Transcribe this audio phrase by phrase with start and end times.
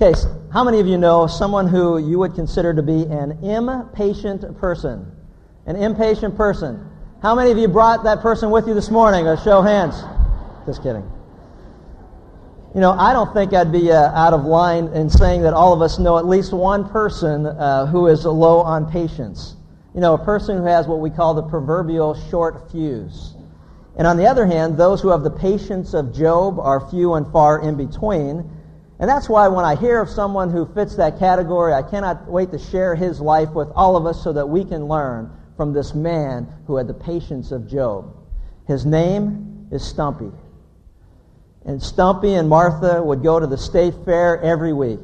[0.00, 0.12] Okay,
[0.52, 5.06] how many of you know someone who you would consider to be an impatient person?
[5.66, 6.90] An impatient person.
[7.22, 9.28] How many of you brought that person with you this morning?
[9.28, 9.94] A show of hands.
[10.66, 11.08] Just kidding.
[12.74, 15.72] You know, I don't think I'd be uh, out of line in saying that all
[15.72, 19.54] of us know at least one person uh, who is low on patience.
[19.94, 23.34] You know, a person who has what we call the proverbial short fuse.
[23.96, 27.30] And on the other hand, those who have the patience of Job are few and
[27.30, 28.50] far in between.
[29.00, 32.52] And that's why when I hear of someone who fits that category, I cannot wait
[32.52, 35.94] to share his life with all of us so that we can learn from this
[35.94, 38.14] man who had the patience of Job.
[38.66, 40.30] His name is Stumpy.
[41.64, 45.00] And Stumpy and Martha would go to the state fair every week.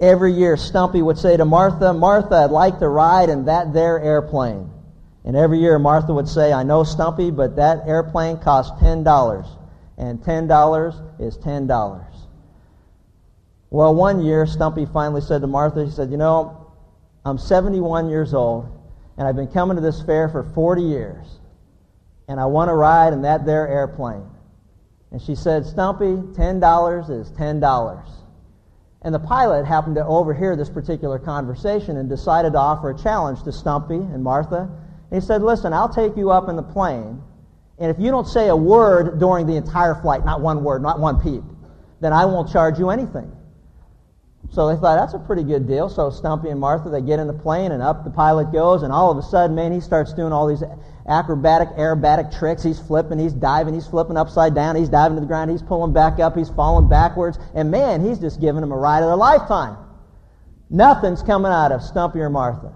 [0.00, 4.00] Every year, Stumpy would say to Martha, Martha, I'd like to ride in that there
[4.00, 4.70] airplane.
[5.24, 9.48] And every year, Martha would say, I know, Stumpy, but that airplane costs $10.
[9.96, 12.07] And $10 is $10.
[13.70, 16.72] Well, one year, Stumpy finally said to Martha, he said, You know,
[17.24, 18.66] I'm 71 years old,
[19.18, 21.26] and I've been coming to this fair for 40 years,
[22.28, 24.26] and I want to ride in that there airplane.
[25.12, 28.08] And she said, Stumpy, $10 is $10.
[29.02, 33.42] And the pilot happened to overhear this particular conversation and decided to offer a challenge
[33.44, 34.68] to Stumpy and Martha.
[35.10, 37.22] And he said, Listen, I'll take you up in the plane,
[37.78, 40.98] and if you don't say a word during the entire flight, not one word, not
[40.98, 41.44] one peep,
[42.00, 43.30] then I won't charge you anything.
[44.50, 45.88] So they thought, that's a pretty good deal.
[45.88, 48.92] So Stumpy and Martha, they get in the plane, and up the pilot goes, and
[48.92, 50.62] all of a sudden, man, he starts doing all these
[51.06, 52.62] acrobatic, aerobatic tricks.
[52.62, 55.92] He's flipping, he's diving, he's flipping upside down, he's diving to the ground, he's pulling
[55.92, 59.16] back up, he's falling backwards, and man, he's just giving them a ride of their
[59.16, 59.76] lifetime.
[60.70, 62.72] Nothing's coming out of Stumpy or Martha.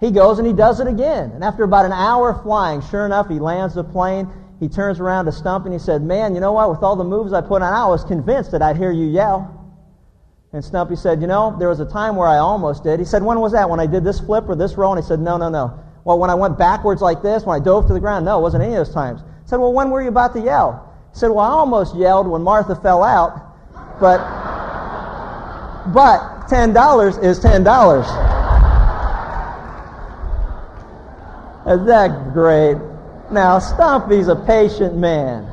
[0.00, 1.30] He goes and he does it again.
[1.32, 4.28] And after about an hour of flying, sure enough, he lands the plane.
[4.60, 6.70] He turns around to Stumpy and he said, Man, you know what?
[6.70, 9.53] With all the moves I put on, I was convinced that I'd hear you yell.
[10.54, 13.00] And Stumpy said, You know, there was a time where I almost did.
[13.00, 13.68] He said, When was that?
[13.68, 14.92] When I did this flip or this roll?
[14.94, 15.76] And he said, No, no, no.
[16.04, 18.24] Well, when I went backwards like this, when I dove to the ground?
[18.24, 19.22] No, it wasn't any of those times.
[19.22, 20.94] I said, Well, when were you about to yell?
[21.12, 23.34] He said, Well, I almost yelled when Martha fell out,
[23.98, 24.18] but,
[25.92, 27.50] but $10 is $10.
[31.66, 32.76] Is that great?
[33.32, 35.50] Now, Stumpy's a patient man.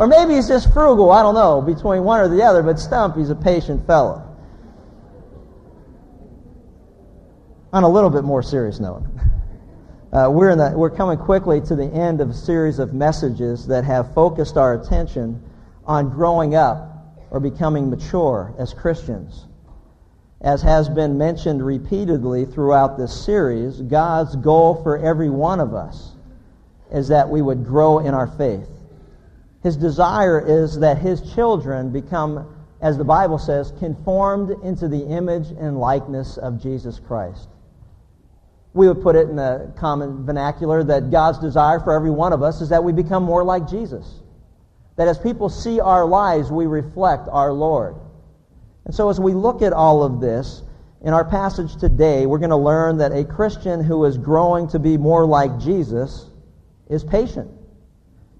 [0.00, 1.10] Or maybe he's just frugal.
[1.10, 4.26] I don't know, between one or the other, but Stumpy's a patient fellow.
[7.74, 9.04] On a little bit more serious note,
[10.14, 13.66] uh, we're, in the, we're coming quickly to the end of a series of messages
[13.66, 15.42] that have focused our attention
[15.84, 19.48] on growing up or becoming mature as Christians.
[20.40, 26.12] As has been mentioned repeatedly throughout this series, God's goal for every one of us
[26.90, 28.66] is that we would grow in our faith.
[29.62, 35.48] His desire is that his children become, as the Bible says, conformed into the image
[35.50, 37.48] and likeness of Jesus Christ.
[38.72, 42.42] We would put it in the common vernacular that God's desire for every one of
[42.42, 44.20] us is that we become more like Jesus.
[44.96, 47.96] That as people see our lives, we reflect our Lord.
[48.86, 50.62] And so as we look at all of this,
[51.02, 54.78] in our passage today, we're going to learn that a Christian who is growing to
[54.78, 56.30] be more like Jesus
[56.88, 57.50] is patient.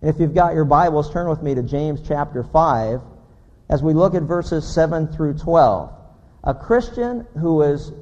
[0.03, 3.03] If you've got your Bibles, turn with me to James chapter 5
[3.69, 5.93] as we look at verses 7 through 12.
[6.45, 7.93] A Christian who is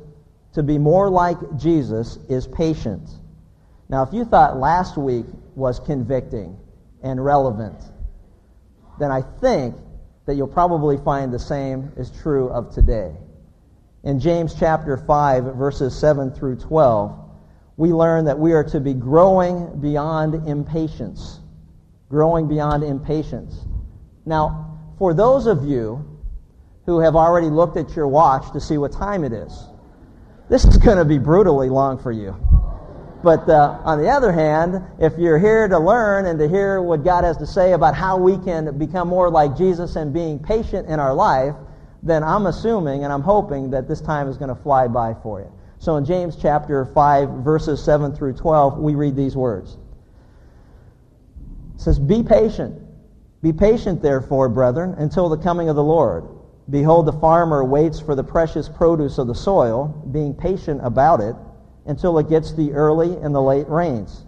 [0.53, 3.11] to be more like Jesus is patient.
[3.89, 5.27] Now, if you thought last week
[5.57, 6.57] was convicting
[7.03, 7.83] and relevant,
[9.01, 9.75] then I think
[10.27, 13.13] that you'll probably find the same is true of today.
[14.05, 17.19] In James chapter 5, verses 7 through 12,
[17.77, 21.38] we learn that we are to be growing beyond impatience
[22.09, 23.65] growing beyond impatience.
[24.25, 26.05] Now, for those of you
[26.87, 29.53] who have already looked at your watch to see what time it is,
[30.49, 32.35] this is going to be brutally long for you.
[33.23, 37.05] But uh, on the other hand, if you're here to learn and to hear what
[37.05, 40.89] God has to say about how we can become more like Jesus and being patient
[40.89, 41.55] in our life,
[42.03, 45.41] then I'm assuming and I'm hoping that this time is going to fly by for
[45.41, 45.53] you.
[45.81, 49.77] So in James chapter 5, verses 7 through 12, we read these words.
[51.79, 52.83] It says, Be patient.
[53.41, 56.25] Be patient, therefore, brethren, until the coming of the Lord.
[56.69, 61.37] Behold, the farmer waits for the precious produce of the soil, being patient about it,
[61.87, 64.27] until it gets the early and the late rains.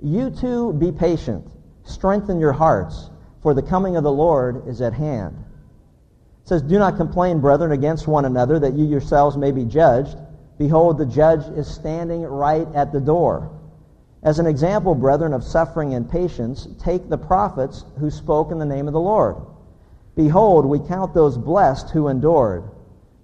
[0.00, 1.44] You too be patient.
[1.82, 3.10] Strengthen your hearts,
[3.42, 5.36] for the coming of the Lord is at hand.
[6.44, 10.16] It says, Do not complain, brethren, against one another, that you yourselves may be judged.
[10.56, 13.50] Behold, the judge is standing right at the door.
[14.26, 18.66] As an example, brethren, of suffering and patience, take the prophets who spoke in the
[18.66, 19.36] name of the Lord.
[20.16, 22.64] Behold, we count those blessed who endured.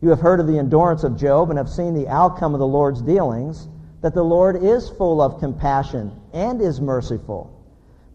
[0.01, 2.69] You have heard of the endurance of Job and have seen the outcome of the
[2.69, 3.67] Lord's dealings,
[4.01, 7.51] that the Lord is full of compassion and is merciful.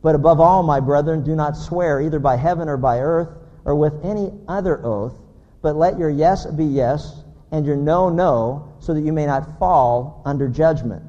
[0.02, 3.36] But above all, my brethren, do not swear either by heaven or by earth
[3.66, 5.16] or with any other oath,
[5.62, 9.60] but let your yes be yes and your no, no, so that you may not
[9.60, 11.04] fall under judgment.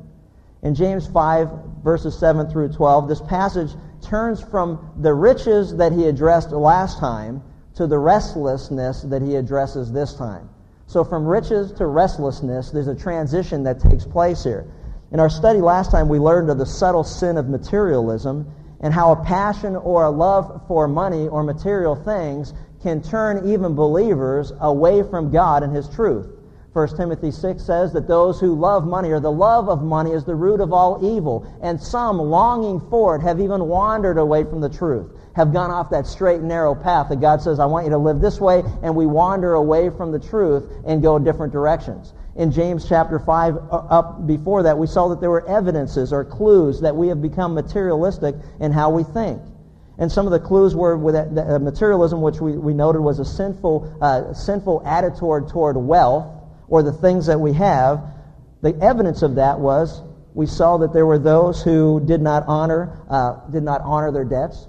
[0.62, 1.50] In James 5,
[1.84, 3.70] verses 7 through 12, this passage
[4.02, 7.42] turns from the riches that he addressed last time
[7.74, 10.48] to the restlessness that he addresses this time.
[10.86, 14.66] So from riches to restlessness, there's a transition that takes place here.
[15.12, 18.50] In our study last time, we learned of the subtle sin of materialism
[18.80, 22.52] and how a passion or a love for money or material things
[22.82, 26.37] can turn even believers away from God and his truth.
[26.78, 30.22] 1 Timothy 6 says that those who love money, or the love of money, is
[30.22, 31.44] the root of all evil.
[31.60, 35.90] And some, longing for it, have even wandered away from the truth, have gone off
[35.90, 38.62] that straight and narrow path that God says, I want you to live this way,
[38.84, 42.12] and we wander away from the truth and go different directions.
[42.36, 46.24] In James chapter 5, uh, up before that, we saw that there were evidences or
[46.24, 49.42] clues that we have become materialistic in how we think.
[49.98, 53.24] And some of the clues were with uh, materialism, which we, we noted was a
[53.24, 56.37] sinful, uh, sinful attitude toward wealth
[56.68, 58.02] or the things that we have.
[58.62, 60.02] The evidence of that was
[60.34, 64.24] we saw that there were those who did not honor, uh, did not honor their
[64.24, 64.68] debts.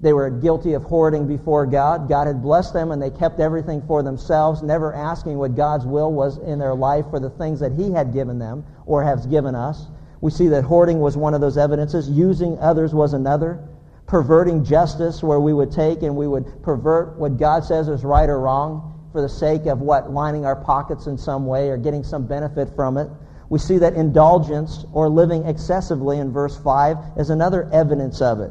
[0.00, 2.08] They were guilty of hoarding before God.
[2.08, 6.12] God had blessed them and they kept everything for themselves, never asking what God's will
[6.12, 9.54] was in their life for the things that He had given them or has given
[9.54, 9.86] us.
[10.20, 12.10] We see that hoarding was one of those evidences.
[12.10, 13.66] Using others was another
[14.06, 18.28] perverting justice where we would take and we would pervert what God says is right
[18.28, 22.02] or wrong for the sake of what lining our pockets in some way or getting
[22.02, 23.08] some benefit from it.
[23.50, 28.50] We see that indulgence or living excessively in verse 5 is another evidence of it.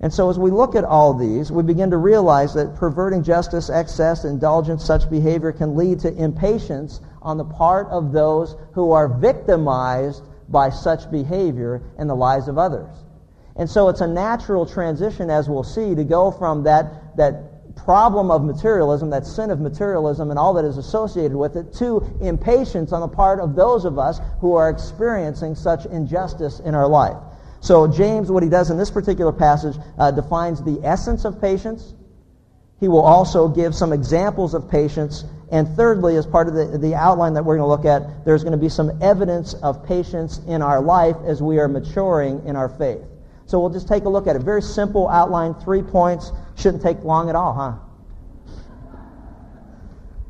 [0.00, 3.70] And so as we look at all these, we begin to realize that perverting justice,
[3.70, 9.08] excess, indulgence, such behavior can lead to impatience on the part of those who are
[9.08, 12.94] victimized by such behavior in the lives of others.
[13.56, 18.30] And so it's a natural transition, as we'll see, to go from that, that problem
[18.30, 22.92] of materialism, that sin of materialism and all that is associated with it, to impatience
[22.92, 27.16] on the part of those of us who are experiencing such injustice in our life.
[27.60, 31.94] So James, what he does in this particular passage, uh, defines the essence of patience.
[32.80, 35.24] He will also give some examples of patience.
[35.50, 38.42] And thirdly, as part of the, the outline that we're going to look at, there's
[38.42, 42.56] going to be some evidence of patience in our life as we are maturing in
[42.56, 43.02] our faith.
[43.46, 44.42] So we'll just take a look at it.
[44.42, 46.32] Very simple outline, three points.
[46.56, 47.74] Shouldn't take long at all, huh?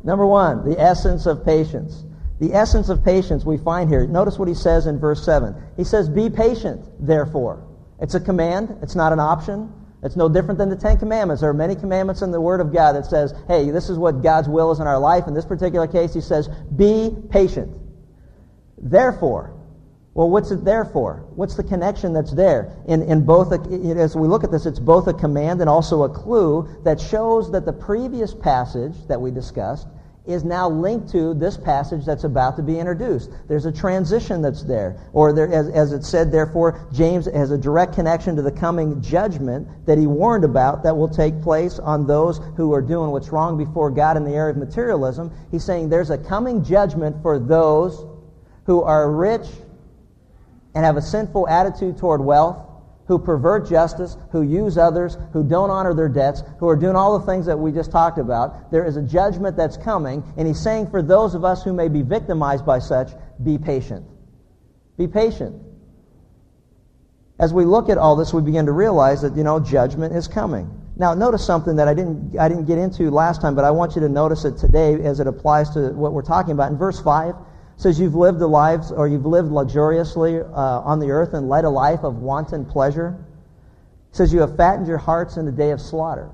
[0.05, 2.05] Number one, the essence of patience.
[2.39, 4.07] The essence of patience we find here.
[4.07, 5.55] Notice what he says in verse 7.
[5.77, 7.67] He says, Be patient, therefore.
[8.01, 9.73] It's a command, it's not an option.
[10.03, 11.41] It's no different than the Ten Commandments.
[11.41, 14.23] There are many commandments in the Word of God that says, hey, this is what
[14.23, 15.27] God's will is in our life.
[15.27, 17.75] In this particular case, he says, be patient.
[18.79, 19.56] Therefore,
[20.17, 21.27] well, what's it there for?
[21.35, 22.75] What's the connection that's there?
[22.89, 23.61] In, in both, a,
[24.01, 27.53] as we look at this, it's both a command and also a clue that shows
[27.53, 29.89] that the previous passage that we discussed
[30.25, 33.31] is now linked to this passage that's about to be introduced.
[33.47, 34.99] There's a transition that's there.
[35.13, 39.03] Or there, as, as it said, therefore, James has a direct connection to the coming
[39.03, 43.29] judgment that he warned about that will take place on those who are doing what's
[43.29, 45.31] wrong before God in the area of materialism.
[45.51, 48.03] He's saying there's a coming judgment for those
[48.65, 49.47] who are rich
[50.77, 52.59] and have a sinful attitude toward wealth,
[53.07, 57.19] who pervert justice, who use others, who don't honor their debts, who are doing all
[57.19, 60.61] the things that we just talked about, there is a judgment that's coming, and he's
[60.61, 64.05] saying for those of us who may be victimized by such, be patient.
[64.99, 65.63] Be patient.
[67.39, 70.29] As we look at all this, we begin to realize that, you know, judgment is
[70.29, 70.69] coming.
[70.97, 73.95] Now, notice something that I didn't, I didn't get into last time, but I want
[73.95, 76.71] you to notice it today as it applies to what we're talking about.
[76.71, 77.35] In verse 5,
[77.77, 80.45] says you've lived the lives or you've lived luxuriously uh,
[80.81, 83.17] on the earth and led a life of wanton pleasure.
[84.13, 86.31] Says you have fattened your hearts in the day of slaughter.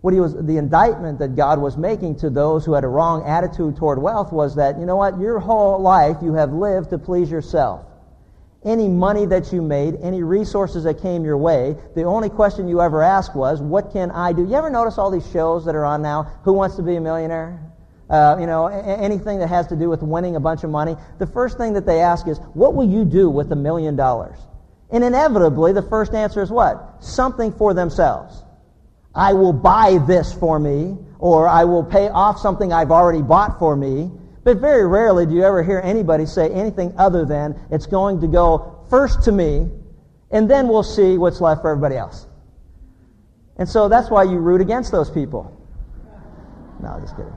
[0.00, 3.26] What he was, the indictment that God was making to those who had a wrong
[3.26, 6.98] attitude toward wealth was that, you know what, your whole life you have lived to
[6.98, 7.84] please yourself.
[8.64, 12.80] Any money that you made, any resources that came your way, the only question you
[12.80, 14.46] ever asked was, what can I do?
[14.46, 16.40] You ever notice all these shows that are on now?
[16.44, 17.60] Who wants to be a millionaire?
[18.08, 21.26] Uh, you know, anything that has to do with winning a bunch of money, the
[21.26, 24.38] first thing that they ask is, what will you do with a million dollars?
[24.90, 27.02] And inevitably, the first answer is what?
[27.02, 28.44] Something for themselves.
[29.14, 33.58] I will buy this for me, or I will pay off something I've already bought
[33.58, 34.10] for me.
[34.44, 38.28] But very rarely do you ever hear anybody say anything other than, it's going to
[38.28, 39.68] go first to me,
[40.30, 42.26] and then we'll see what's left for everybody else.
[43.56, 45.50] And so that's why you root against those people.
[46.80, 47.32] No, just kidding.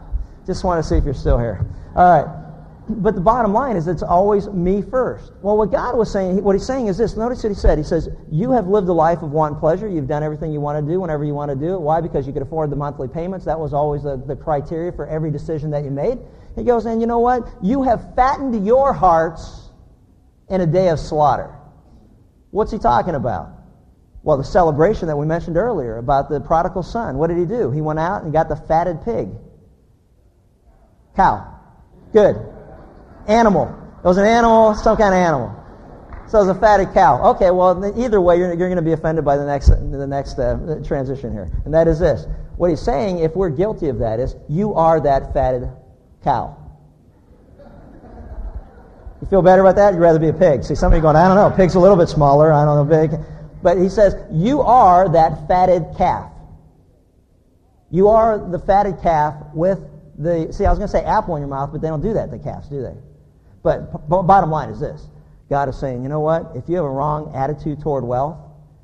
[0.50, 1.64] Just want to see if you're still here.
[1.96, 2.46] All right.
[2.90, 5.32] But the bottom line is it's always me first.
[5.44, 7.16] Well, what God was saying, what he's saying is this.
[7.16, 7.78] Notice what he said.
[7.78, 9.88] He says, you have lived a life of want and pleasure.
[9.88, 11.82] You've done everything you want to do whenever you want to do it.
[11.82, 12.02] Why?
[12.02, 13.46] Because you could afford the monthly payments.
[13.46, 16.18] That was always the, the criteria for every decision that you made.
[16.56, 17.48] He goes, and you know what?
[17.62, 19.70] You have fattened your hearts
[20.50, 21.54] in a day of slaughter.
[22.50, 23.52] What's he talking about?
[24.24, 27.20] Well, the celebration that we mentioned earlier about the prodigal son.
[27.20, 27.70] What did he do?
[27.70, 29.30] He went out and got the fatted pig.
[31.16, 31.60] Cow.
[32.14, 32.36] Good.
[33.28, 33.76] Animal.
[34.00, 35.56] It was an animal, some kind of animal.
[36.30, 37.32] So it was a fatted cow.
[37.32, 40.38] Okay, well, either way, you're, you're going to be offended by the next, the next
[40.38, 41.50] uh, transition here.
[41.66, 42.28] And that is this.
[42.56, 45.68] What he's saying, if we're guilty of that, is you are that fatted
[46.24, 46.56] cow.
[49.22, 49.94] You feel better about that?
[49.94, 50.64] You'd rather be a pig.
[50.64, 52.88] See, some of you going, I don't know, pig's a little bit smaller, I don't
[52.88, 53.20] know, big.
[53.64, 56.32] But he says, you are that fatted calf.
[57.92, 59.80] You are the fatted calf with
[60.20, 62.14] the, see, I was going to say apple in your mouth, but they don't do
[62.14, 62.96] that, the calves, do they?
[63.64, 65.08] But bottom line is this.
[65.50, 66.52] God is saying, you know what?
[66.56, 68.38] If you have a wrong attitude toward wealth,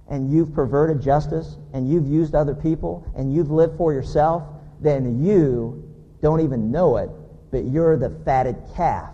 [0.07, 4.43] and you've perverted justice, and you've used other people, and you've lived for yourself,
[4.79, 5.83] then you
[6.21, 7.09] don't even know it,
[7.51, 9.11] but you're the fatted calf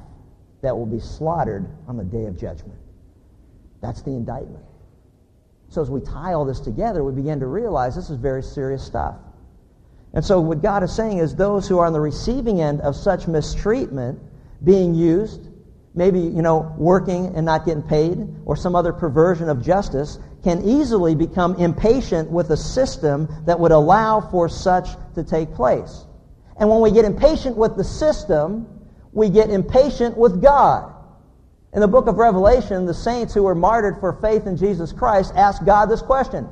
[0.61, 2.79] that will be slaughtered on the day of judgment.
[3.81, 4.63] That's the indictment.
[5.69, 8.83] So as we tie all this together, we begin to realize this is very serious
[8.83, 9.15] stuff.
[10.13, 12.95] And so what God is saying is those who are on the receiving end of
[12.95, 14.19] such mistreatment,
[14.63, 15.47] being used,
[15.95, 20.63] maybe, you know, working and not getting paid, or some other perversion of justice, can
[20.63, 26.05] easily become impatient with a system that would allow for such to take place.
[26.59, 28.67] And when we get impatient with the system,
[29.13, 30.93] we get impatient with God.
[31.73, 35.33] In the book of Revelation, the saints who were martyred for faith in Jesus Christ
[35.35, 36.49] asked God this question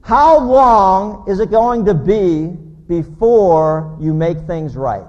[0.00, 5.06] How long is it going to be before you make things right?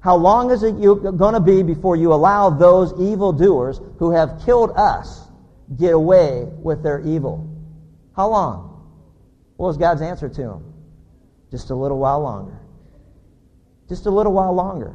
[0.00, 4.72] How long is it going to be before you allow those evildoers who have killed
[4.76, 5.28] us
[5.76, 7.46] get away with their evil?
[8.16, 8.66] How long?
[9.56, 10.74] What was God's answer to him?
[11.50, 12.60] Just a little while longer.
[13.88, 14.94] Just a little while longer.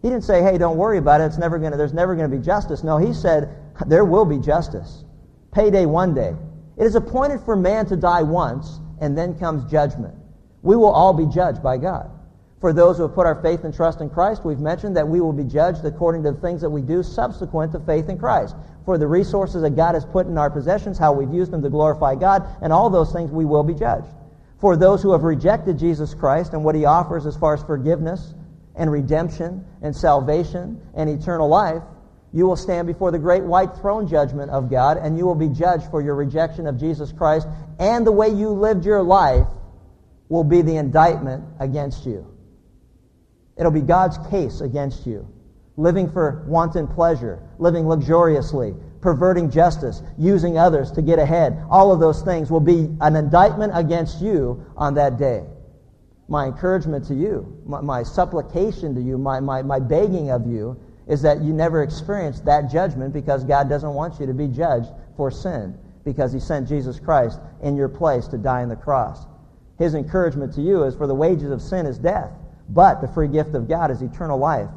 [0.00, 1.24] He didn't say, hey, don't worry about it.
[1.24, 2.82] It's never gonna, there's never going to be justice.
[2.82, 3.54] No, he said,
[3.86, 5.04] there will be justice.
[5.52, 6.34] Payday one day.
[6.78, 10.14] It is appointed for man to die once, and then comes judgment.
[10.66, 12.10] We will all be judged by God.
[12.60, 15.20] For those who have put our faith and trust in Christ, we've mentioned that we
[15.20, 18.56] will be judged according to the things that we do subsequent to faith in Christ.
[18.84, 21.70] For the resources that God has put in our possessions, how we've used them to
[21.70, 24.08] glorify God, and all those things we will be judged.
[24.60, 28.34] For those who have rejected Jesus Christ and what he offers as far as forgiveness,
[28.76, 31.82] and redemption and salvation and eternal life,
[32.32, 35.48] you will stand before the great white throne judgment of God and you will be
[35.48, 39.46] judged for your rejection of Jesus Christ and the way you lived your life
[40.28, 42.26] will be the indictment against you.
[43.56, 45.28] It'll be God's case against you.
[45.76, 51.62] Living for wanton pleasure, living luxuriously, perverting justice, using others to get ahead.
[51.70, 55.44] All of those things will be an indictment against you on that day
[56.28, 60.78] my encouragement to you, my, my, supplication to you, my, my, my begging of you
[61.06, 64.88] is that you never experience that judgment because God doesn't want you to be judged
[65.16, 69.26] for sin because he sent Jesus Christ in your place to die on the cross.
[69.78, 72.30] His encouragement to you is for the wages of sin is death,
[72.68, 74.70] but the free gift of God is eternal life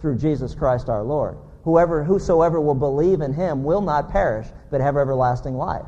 [0.00, 1.36] through Jesus Christ our Lord.
[1.64, 5.86] Whoever, whosoever will believe in him will not perish, but have everlasting life.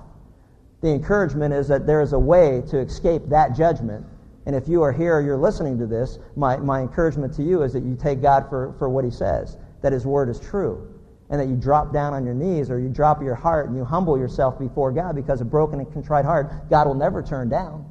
[0.81, 4.07] The encouragement is that there is a way to escape that judgment
[4.47, 7.63] and if you are here, or you're listening to this, my, my encouragement to you
[7.63, 10.89] is that you take God for, for what he says, that his word is true,
[11.31, 13.85] and that you drop down on your knees or you drop your heart and you
[13.85, 17.85] humble yourself before God because a broken and contrite heart, God will never turn down.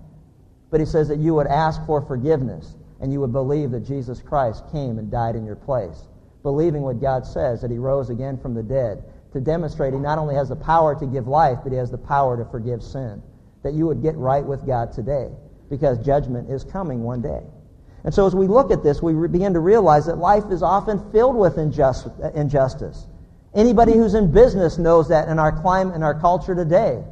[0.69, 4.21] But he says that you would ask for forgiveness and you would believe that Jesus
[4.21, 6.07] Christ came and died in your place.
[6.43, 9.03] Believing what God says, that he rose again from the dead,
[9.33, 11.97] to demonstrate he not only has the power to give life, but he has the
[11.97, 13.21] power to forgive sin.
[13.63, 15.29] That you would get right with God today
[15.69, 17.41] because judgment is coming one day.
[18.03, 20.61] And so as we look at this, we re- begin to realize that life is
[20.61, 23.07] often filled with injust- uh, injustice.
[23.55, 27.03] Anybody who's in business knows that in our climate, in our culture today.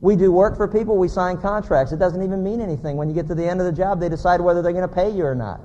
[0.00, 1.92] We do work for people, we sign contracts.
[1.92, 2.96] It doesn't even mean anything.
[2.96, 4.94] When you get to the end of the job, they decide whether they're going to
[4.94, 5.60] pay you or not.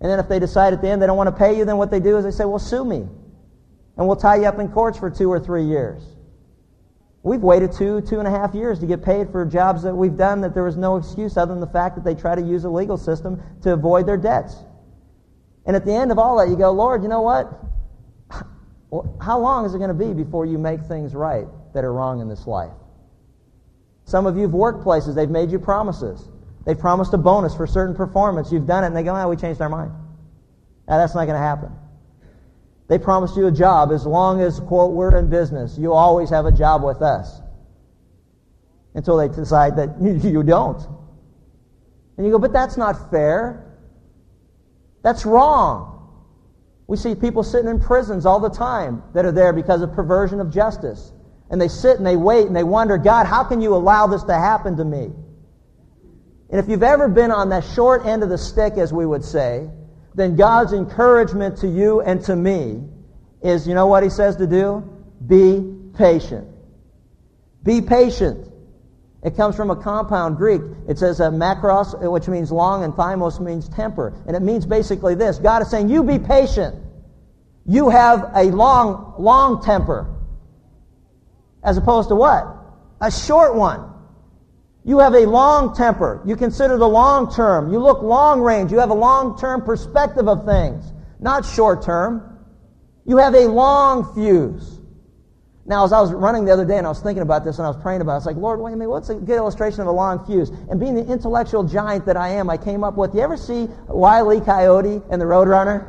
[0.00, 1.76] And then if they decide at the end they don't want to pay you, then
[1.76, 3.06] what they do is they say, well, sue me.
[3.96, 6.02] And we'll tie you up in courts for two or three years.
[7.22, 10.16] We've waited two, two and a half years to get paid for jobs that we've
[10.16, 12.64] done that there was no excuse other than the fact that they try to use
[12.64, 14.56] a legal system to avoid their debts.
[15.64, 17.50] And at the end of all that, you go, Lord, you know what?
[19.20, 22.20] How long is it going to be before you make things right that are wrong
[22.20, 22.72] in this life?
[24.14, 26.28] Some of you have worked places, they've made you promises.
[26.64, 28.52] They've promised a bonus for certain performance.
[28.52, 29.90] You've done it, and they go, oh, we changed our mind.
[30.86, 31.72] Now, that's not going to happen.
[32.86, 33.90] They promised you a job.
[33.90, 37.40] As long as, quote, we're in business, you always have a job with us.
[38.94, 40.80] Until they decide that you don't.
[42.16, 43.76] And you go, but that's not fair.
[45.02, 45.90] That's wrong.
[46.86, 50.38] We see people sitting in prisons all the time that are there because of perversion
[50.38, 51.12] of justice.
[51.54, 54.24] And they sit and they wait and they wonder, God, how can you allow this
[54.24, 55.12] to happen to me?
[56.50, 59.24] And if you've ever been on that short end of the stick, as we would
[59.24, 59.70] say,
[60.16, 62.82] then God's encouragement to you and to me
[63.40, 64.82] is, you know what he says to do?
[65.28, 66.48] Be patient.
[67.62, 68.50] Be patient.
[69.22, 70.60] It comes from a compound Greek.
[70.88, 74.12] It says uh, makros, which means long, and thymos means temper.
[74.26, 75.38] And it means basically this.
[75.38, 76.74] God is saying, you be patient.
[77.64, 80.13] You have a long, long temper.
[81.64, 82.46] As opposed to what?
[83.00, 83.90] A short one.
[84.84, 86.22] You have a long temper.
[86.26, 87.72] You consider the long term.
[87.72, 88.70] You look long range.
[88.70, 92.38] You have a long term perspective of things, not short term.
[93.06, 94.74] You have a long fuse.
[95.66, 97.64] Now, as I was running the other day and I was thinking about this and
[97.64, 99.36] I was praying about it, I was like, Lord, wait a minute, what's a good
[99.36, 100.50] illustration of a long fuse?
[100.68, 103.68] And being the intellectual giant that I am, I came up with, you ever see
[103.88, 104.40] Wile E.
[104.40, 105.88] Coyote and the Roadrunner?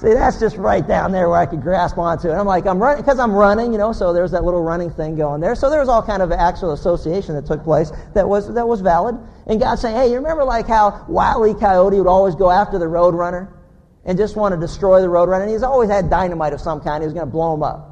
[0.00, 2.78] See, that's just right down there where I could grasp onto And I'm like, I'm
[2.82, 5.54] running, because I'm running, you know, so there's that little running thing going there.
[5.54, 8.80] So there was all kind of actual association that took place that was, that was
[8.80, 9.18] valid.
[9.46, 11.52] And God saying, hey, you remember like how Wiley.
[11.52, 13.52] Coyote would always go after the road runner
[14.06, 15.44] and just want to destroy the road runner?
[15.44, 17.02] And he's always had dynamite of some kind.
[17.02, 17.90] He was going to blow him up.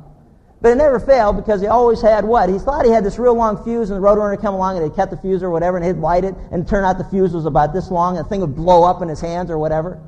[0.63, 2.49] But it never failed because he always had what?
[2.49, 4.79] He thought he had this real long fuse and the road runner would come along
[4.79, 7.05] and he'd cut the fuse or whatever and he'd light it and turn out the
[7.05, 9.59] fuse was about this long and the thing would blow up in his hands or
[9.59, 10.01] whatever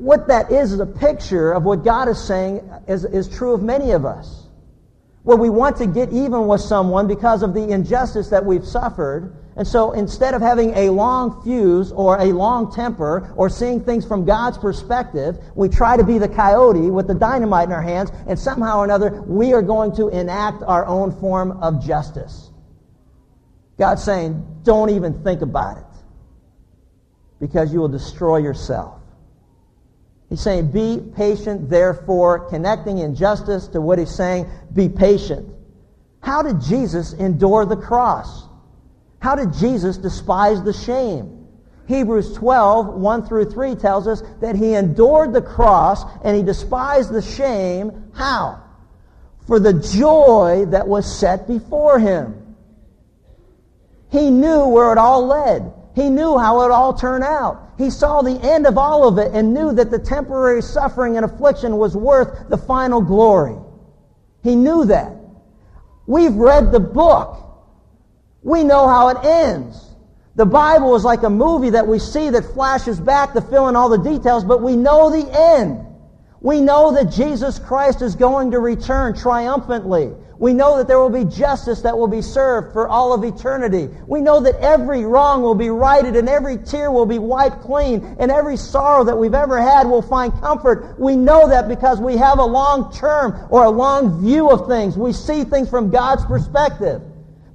[0.00, 3.62] what that is is a picture of what God is saying is, is true of
[3.62, 4.46] many of us.
[5.24, 9.36] Where we want to get even with someone because of the injustice that we've suffered.
[9.56, 14.06] And so instead of having a long fuse or a long temper or seeing things
[14.06, 18.10] from God's perspective, we try to be the coyote with the dynamite in our hands
[18.26, 22.50] and somehow or another we are going to enact our own form of justice.
[23.78, 25.84] God's saying, don't even think about it
[27.38, 28.99] because you will destroy yourself.
[30.30, 35.52] He's saying, be patient, therefore, connecting injustice to what he's saying, be patient.
[36.22, 38.46] How did Jesus endure the cross?
[39.18, 41.48] How did Jesus despise the shame?
[41.88, 47.12] Hebrews 12, 1 through 3 tells us that he endured the cross and he despised
[47.12, 48.12] the shame.
[48.14, 48.62] How?
[49.48, 52.54] For the joy that was set before him.
[54.10, 55.72] He knew where it all led.
[55.94, 57.72] He knew how it all turned out.
[57.76, 61.24] He saw the end of all of it and knew that the temporary suffering and
[61.24, 63.56] affliction was worth the final glory.
[64.42, 65.16] He knew that.
[66.06, 67.36] We've read the book.
[68.42, 69.94] We know how it ends.
[70.36, 73.76] The Bible is like a movie that we see that flashes back to fill in
[73.76, 75.86] all the details, but we know the end.
[76.40, 80.12] We know that Jesus Christ is going to return triumphantly.
[80.40, 83.90] We know that there will be justice that will be served for all of eternity.
[84.06, 88.16] We know that every wrong will be righted and every tear will be wiped clean
[88.18, 90.98] and every sorrow that we've ever had will find comfort.
[90.98, 94.96] We know that because we have a long term or a long view of things.
[94.96, 97.02] We see things from God's perspective.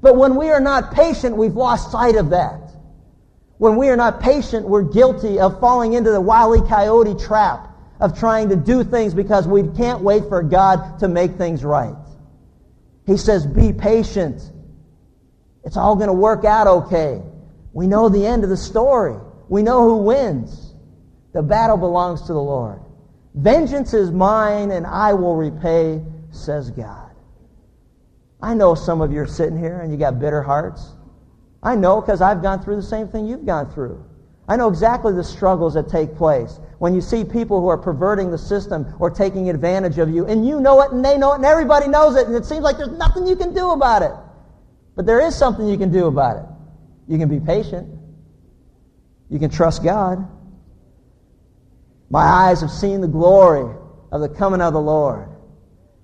[0.01, 2.69] But when we are not patient, we've lost sight of that.
[3.57, 7.67] When we are not patient, we're guilty of falling into the wily coyote trap
[7.99, 11.95] of trying to do things because we can't wait for God to make things right.
[13.05, 14.51] He says, be patient.
[15.63, 17.21] It's all going to work out okay.
[17.73, 19.17] We know the end of the story.
[19.49, 20.73] We know who wins.
[21.33, 22.81] The battle belongs to the Lord.
[23.33, 27.11] Vengeance is mine and I will repay, says God.
[28.41, 30.93] I know some of you are sitting here and you got bitter hearts.
[31.61, 34.05] I know because I've gone through the same thing you've gone through.
[34.47, 38.29] I know exactly the struggles that take place when you see people who are perverting
[38.29, 41.37] the system or taking advantage of you, and you know it and they know it
[41.37, 44.11] and everybody knows it, and it seems like there's nothing you can do about it.
[44.95, 46.45] But there is something you can do about it.
[47.07, 47.89] You can be patient.
[49.29, 50.27] You can trust God.
[52.09, 53.75] My eyes have seen the glory
[54.11, 55.27] of the coming of the Lord,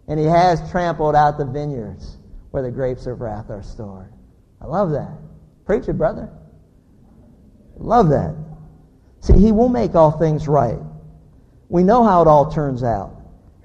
[0.08, 2.18] and He has trampled out the vineyards
[2.50, 4.12] where the grapes of wrath are stored.
[4.60, 5.12] I love that.
[5.66, 6.30] Preach it, brother.
[7.82, 8.36] Love that.
[9.22, 10.80] See, he will make all things right.
[11.70, 13.16] We know how it all turns out.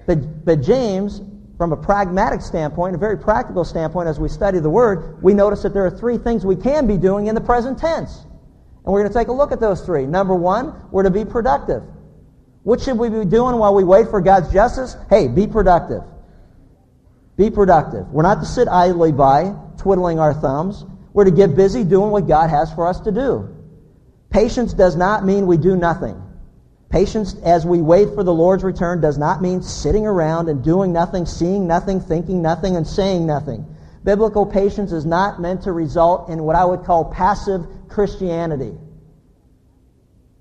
[0.05, 1.21] But, but James,
[1.57, 5.63] from a pragmatic standpoint, a very practical standpoint, as we study the Word, we notice
[5.63, 8.23] that there are three things we can be doing in the present tense.
[8.85, 10.05] And we're going to take a look at those three.
[10.05, 11.83] Number one, we're to be productive.
[12.63, 14.95] What should we be doing while we wait for God's justice?
[15.09, 16.03] Hey, be productive.
[17.35, 18.07] Be productive.
[18.09, 20.85] We're not to sit idly by, twiddling our thumbs.
[21.13, 23.56] We're to get busy doing what God has for us to do.
[24.29, 26.21] Patience does not mean we do nothing.
[26.89, 30.93] Patience as we wait for the Lord's return does not mean sitting around and doing
[30.93, 33.65] nothing, seeing nothing, thinking nothing, and saying nothing.
[34.03, 38.73] Biblical patience is not meant to result in what I would call passive Christianity.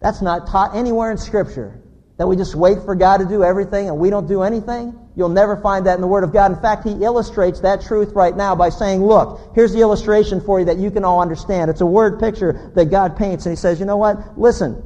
[0.00, 1.80] That's not taught anywhere in Scripture.
[2.18, 4.98] That we just wait for God to do everything and we don't do anything.
[5.16, 6.50] You'll never find that in the Word of God.
[6.50, 10.58] In fact, He illustrates that truth right now by saying, look, here's the illustration for
[10.58, 11.70] you that you can all understand.
[11.70, 14.38] It's a word picture that God paints and He says, you know what?
[14.38, 14.82] Listen,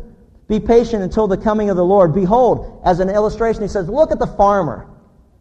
[0.49, 2.13] be patient until the coming of the Lord.
[2.13, 4.89] Behold, as an illustration, He says, look at the farmer.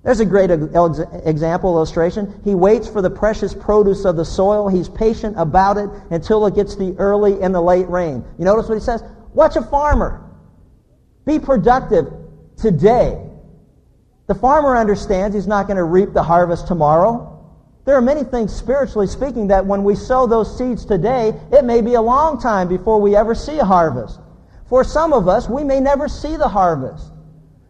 [0.04, 2.40] There's a great example illustration.
[2.46, 4.70] He waits for the precious produce of the soil.
[4.70, 8.24] He's patient about it until it gets the early and the late rain.
[8.38, 9.04] You notice what he says?
[9.34, 10.29] Watch a farmer.
[11.26, 12.12] Be productive
[12.58, 13.30] today
[14.30, 17.44] the farmer understands he's not going to reap the harvest tomorrow.
[17.86, 21.82] There are many things, spiritually speaking, that when we sow those seeds today, it may
[21.82, 24.20] be a long time before we ever see a harvest.
[24.68, 27.12] For some of us, we may never see the harvest.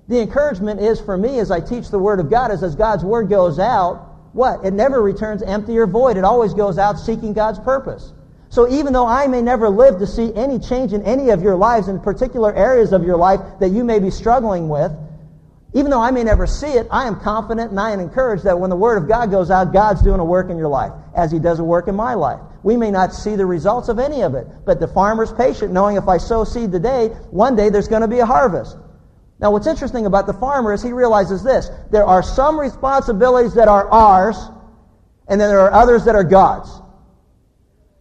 [0.10, 3.06] The encouragement is for me as I teach the Word of God is as God's
[3.06, 4.66] Word goes out, what?
[4.66, 6.18] It never returns empty or void.
[6.18, 8.12] It always goes out seeking God's purpose.
[8.50, 11.56] So even though I may never live to see any change in any of your
[11.56, 14.92] lives, in particular areas of your life that you may be struggling with,
[15.74, 18.60] even though I may never see it, I am confident and I am encouraged that
[18.60, 21.32] when the Word of God goes out, God's doing a work in your life, as
[21.32, 22.40] He does a work in my life.
[22.64, 25.96] We may not see the results of any of it, but the farmer's patient, knowing
[25.96, 28.78] if I sow seed today, one day there's going to be a harvest.
[29.40, 31.70] Now, what's interesting about the farmer is he realizes this.
[31.92, 34.38] There are some responsibilities that are ours,
[35.28, 36.70] and then there are others that are God's.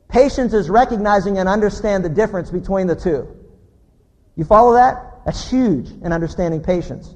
[0.08, 3.28] Patience is recognizing and understand the difference between the two.
[4.36, 5.20] You follow that?
[5.24, 7.14] That's huge in understanding patience.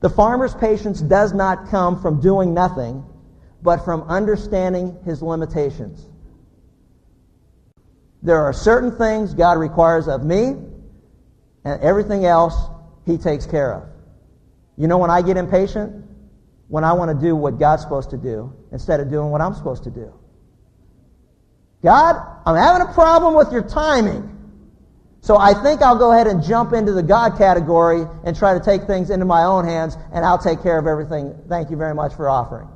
[0.00, 3.04] The farmer's patience does not come from doing nothing,
[3.62, 6.04] but from understanding his limitations.
[8.22, 10.56] There are certain things God requires of me,
[11.64, 12.56] and everything else
[13.06, 13.88] he takes care of.
[14.76, 16.04] You know when I get impatient?
[16.68, 19.54] When I want to do what God's supposed to do instead of doing what I'm
[19.54, 20.17] supposed to do.
[21.82, 24.34] God, I'm having a problem with your timing.
[25.20, 28.60] So I think I'll go ahead and jump into the God category and try to
[28.64, 31.34] take things into my own hands, and I'll take care of everything.
[31.48, 32.68] Thank you very much for offering.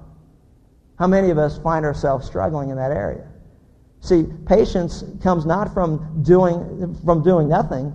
[0.98, 3.28] How many of us find ourselves struggling in that area?
[4.00, 7.92] See, patience comes not from doing, from doing nothing,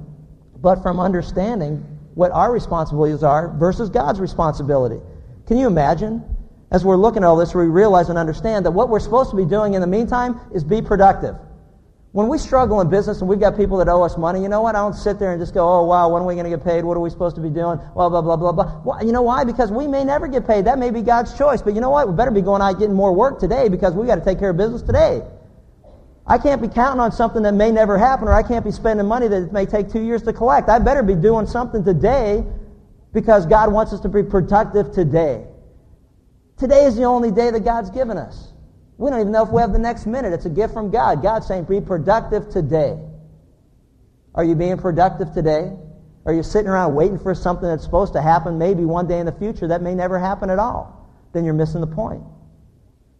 [0.62, 5.00] but from understanding what our responsibilities are versus God's responsibility.
[5.46, 6.24] Can you imagine?
[6.70, 9.38] As we're looking at all this, we realize and understand that what we're supposed to
[9.38, 11.36] be doing in the meantime is be productive.
[12.12, 14.62] When we struggle in business and we've got people that owe us money, you know
[14.62, 14.76] what?
[14.76, 16.66] I don't sit there and just go, oh, wow, when are we going to get
[16.66, 16.84] paid?
[16.84, 17.80] What are we supposed to be doing?
[17.94, 18.82] Blah, blah, blah, blah, blah.
[18.84, 19.44] Well, you know why?
[19.44, 20.66] Because we may never get paid.
[20.66, 21.62] That may be God's choice.
[21.62, 22.10] But you know what?
[22.10, 24.50] We better be going out getting more work today because we got to take care
[24.50, 25.22] of business today.
[26.26, 29.06] I can't be counting on something that may never happen or I can't be spending
[29.06, 30.68] money that may take two years to collect.
[30.68, 32.44] I better be doing something today
[33.14, 35.46] because God wants us to be productive today.
[36.58, 38.54] Today is the only day that God's given us.
[38.98, 40.34] We don't even know if we have the next minute.
[40.34, 41.22] It's a gift from God.
[41.22, 42.98] God's saying, be productive today.
[44.34, 45.72] Are you being productive today?
[46.26, 49.26] Are you sitting around waiting for something that's supposed to happen maybe one day in
[49.28, 51.10] the future that may never happen at all?
[51.32, 52.24] Then you're missing the point.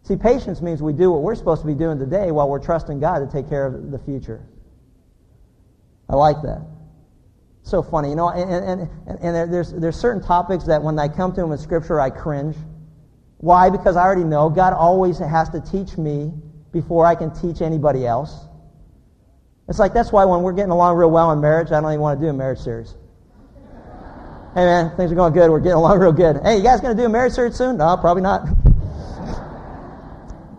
[0.02, 2.98] See, patience means we do what we're supposed to be doing today while we're trusting
[2.98, 4.44] God to take care of the future.
[6.08, 6.66] I like that.
[7.62, 11.08] So funny, you know, and, and, and, and there's, there's certain topics that when I
[11.08, 12.56] come to them in Scripture, I cringe.
[13.38, 13.70] Why?
[13.70, 16.32] Because I already know God always has to teach me
[16.72, 18.46] before I can teach anybody else.
[19.68, 22.00] It's like that's why when we're getting along real well in marriage, I don't even
[22.00, 22.96] want to do a marriage series.
[24.54, 25.50] hey man, things are going good.
[25.50, 26.40] We're getting along real good.
[26.42, 27.76] Hey, you guys going to do a marriage series soon?
[27.76, 28.48] No, probably not.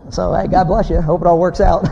[0.10, 1.00] so hey, God bless you.
[1.02, 1.82] Hope it all works out.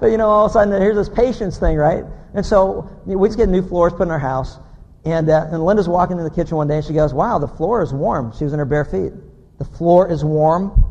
[0.00, 2.04] but you know, all of a sudden here's this patience thing, right?
[2.34, 4.58] And so we just get new floors put in our house.
[5.06, 7.46] And, uh, and Linda's walking in the kitchen one day and she goes, Wow, the
[7.46, 8.32] floor is warm.
[8.36, 9.12] She was in her bare feet.
[9.58, 10.84] The floor is warm.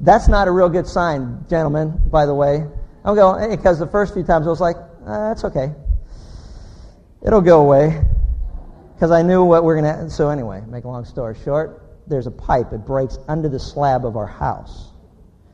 [0.00, 2.64] That's not a real good sign, gentlemen, by the way.
[3.04, 5.72] I'm going, because the first few times I was like, uh, That's okay.
[7.24, 8.02] It'll go away.
[8.94, 10.10] Because I knew what we're going to.
[10.10, 12.72] So, anyway, make a long story short, there's a pipe.
[12.72, 14.92] It breaks under the slab of our house.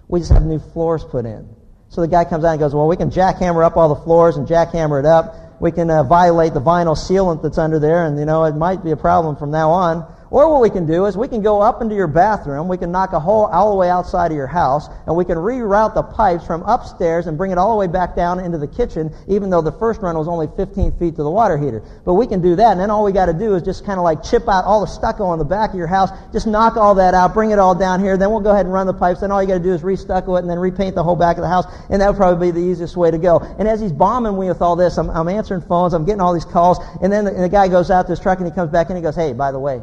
[0.07, 1.49] We just have new floors put in.
[1.89, 4.37] So the guy comes out and goes, Well, we can jackhammer up all the floors
[4.37, 8.19] and jackhammer it up we can uh, violate the vinyl sealant that's under there, and
[8.19, 10.13] you know it might be a problem from now on.
[10.33, 12.91] Or what we can do is we can go up into your bathroom, we can
[12.91, 16.03] knock a hole all the way outside of your house, and we can reroute the
[16.03, 19.51] pipes from upstairs and bring it all the way back down into the kitchen, even
[19.51, 21.83] though the first run was only 15 feet to the water heater.
[22.07, 23.99] But we can do that, and then all we got to do is just kind
[23.99, 26.79] of like chip out all the stucco on the back of your house, just knock
[26.79, 28.95] all that out, bring it all down here, then we'll go ahead and run the
[28.95, 31.15] pipes, then all you got to do is restucco it and then repaint the whole
[31.15, 33.39] back of the house, and that would probably be the easiest way to go.
[33.59, 36.33] And as he's bombing me with all this, I'm, I'm answering phones, I'm getting all
[36.33, 38.55] these calls, and then the, and the guy goes out to his truck and he
[38.55, 39.83] comes back and he goes, hey, by the way,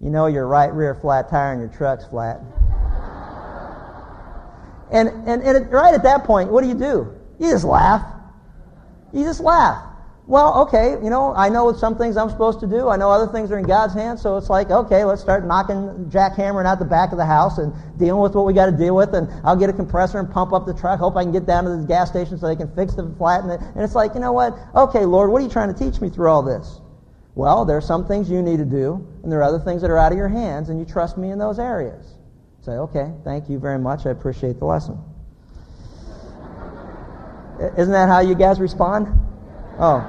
[0.00, 2.40] you know your right rear flat tire and your truck's flat.
[4.92, 7.14] and, and, and right at that point, what do you do?
[7.38, 8.04] You just laugh.
[9.12, 9.82] You just laugh.
[10.28, 12.88] Well, okay, you know, I know some things I'm supposed to do.
[12.88, 16.10] I know other things are in God's hands, so it's like, okay, let's start knocking,
[16.10, 18.96] jackhammering out the back of the house and dealing with what we got to deal
[18.96, 20.98] with, and I'll get a compressor and pump up the truck.
[20.98, 23.44] Hope I can get down to the gas station so they can fix the flat.
[23.44, 24.58] And it's like, you know what?
[24.74, 26.80] Okay, Lord, what are you trying to teach me through all this?
[27.36, 29.90] Well, there are some things you need to do, and there are other things that
[29.90, 32.14] are out of your hands, and you trust me in those areas.
[32.62, 34.06] Say, okay, thank you very much.
[34.06, 34.98] I appreciate the lesson.
[37.76, 39.08] Isn't that how you guys respond?
[39.78, 40.02] Oh.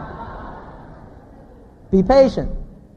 [1.92, 2.50] Be patient.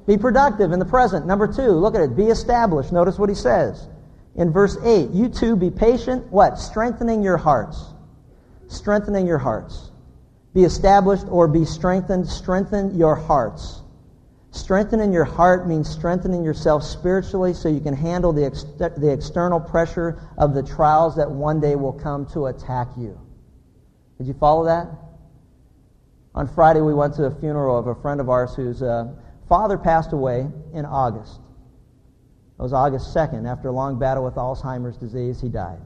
[0.07, 1.27] Be productive in the present.
[1.27, 2.17] Number two, look at it.
[2.17, 2.93] Be established.
[2.93, 3.89] Notice what he says.
[4.37, 6.25] In verse 8, you too be patient.
[6.31, 6.57] What?
[6.57, 7.85] Strengthening your hearts.
[8.69, 9.91] Strengthening your hearts.
[10.55, 12.29] Be established or be strengthened.
[12.29, 13.83] Strengthen your hearts.
[14.53, 19.61] Strengthening your heart means strengthening yourself spiritually so you can handle the, ex- the external
[19.61, 23.19] pressure of the trials that one day will come to attack you.
[24.19, 24.89] Did you follow that?
[26.35, 29.13] On Friday, we went to a funeral of a friend of ours whose uh,
[29.49, 31.41] father passed away in August.
[32.59, 33.49] It was August 2nd.
[33.49, 35.81] After a long battle with Alzheimer's disease, he died.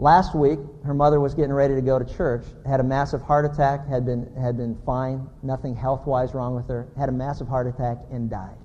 [0.00, 3.44] Last week, her mother was getting ready to go to church, had a massive heart
[3.44, 7.48] attack, had been, had been fine, nothing health wise wrong with her, had a massive
[7.48, 8.56] heart attack, and died.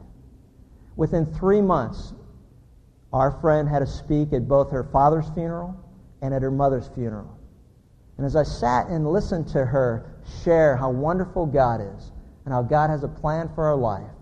[0.96, 2.14] Within three months,
[3.12, 5.76] our friend had to speak at both her father's funeral
[6.22, 7.36] and at her mother's funeral.
[8.18, 10.06] And as I sat and listened to her
[10.44, 12.12] share how wonderful God is
[12.46, 14.13] and how God has a plan for our life,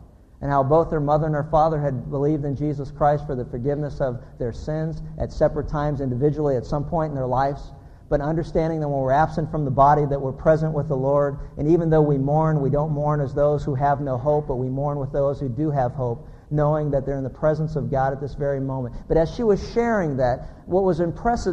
[0.42, 3.46] and how both her mother and her father had believed in Jesus Christ for the
[3.46, 7.72] forgiveness of their sins at separate times individually at some point in their lives,
[8.10, 11.38] but understanding that when we're absent from the body that we're present with the Lord,
[11.58, 14.56] and even though we mourn, we don't mourn as those who have no hope, but
[14.56, 17.90] we mourn with those who do have hope, knowing that they're in the presence of
[17.90, 18.96] God at this very moment.
[19.08, 21.48] But as she was sharing that, what was impressed,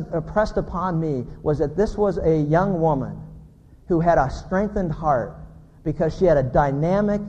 [0.57, 3.21] upon me was that this was a young woman
[3.87, 5.37] who had a strengthened heart
[5.85, 7.21] because she had a dynamic,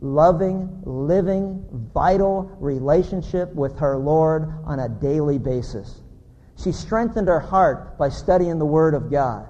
[0.00, 6.00] loving, living, vital relationship with her Lord on a daily basis.
[6.62, 9.46] She strengthened her heart by studying the Word of God.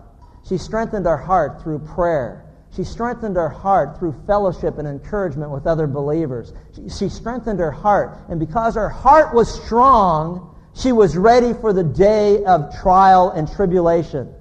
[0.49, 2.47] She strengthened her heart through prayer.
[2.75, 6.53] She strengthened her heart through fellowship and encouragement with other believers.
[6.75, 8.17] She, she, strengthened her heart.
[8.29, 13.51] And because her heart was strong, she was ready for the day of trial and
[13.51, 14.33] tribulation.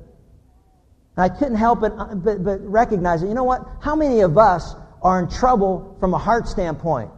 [1.17, 3.27] And I couldn't help but, but, but recognize it.
[3.27, 3.67] You know what?
[3.81, 7.11] How many of us are in trouble from a heart standpoint.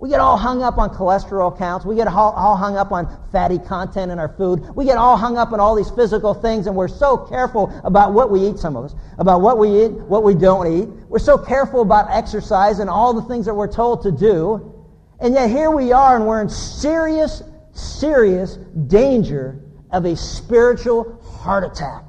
[0.00, 1.84] We get all hung up on cholesterol counts.
[1.84, 4.64] We get all, hung up on fatty content in our food.
[4.76, 8.12] We get all hung up on all these physical things, and we're so careful about
[8.12, 10.88] what we eat, some of us, about what we eat, what we don't eat.
[11.08, 14.72] We're so careful about exercise and all the things that we're told to do.
[15.18, 18.54] And yet here we are, and we're in serious, serious
[18.86, 19.60] danger
[19.90, 22.04] of a spiritual heart attack.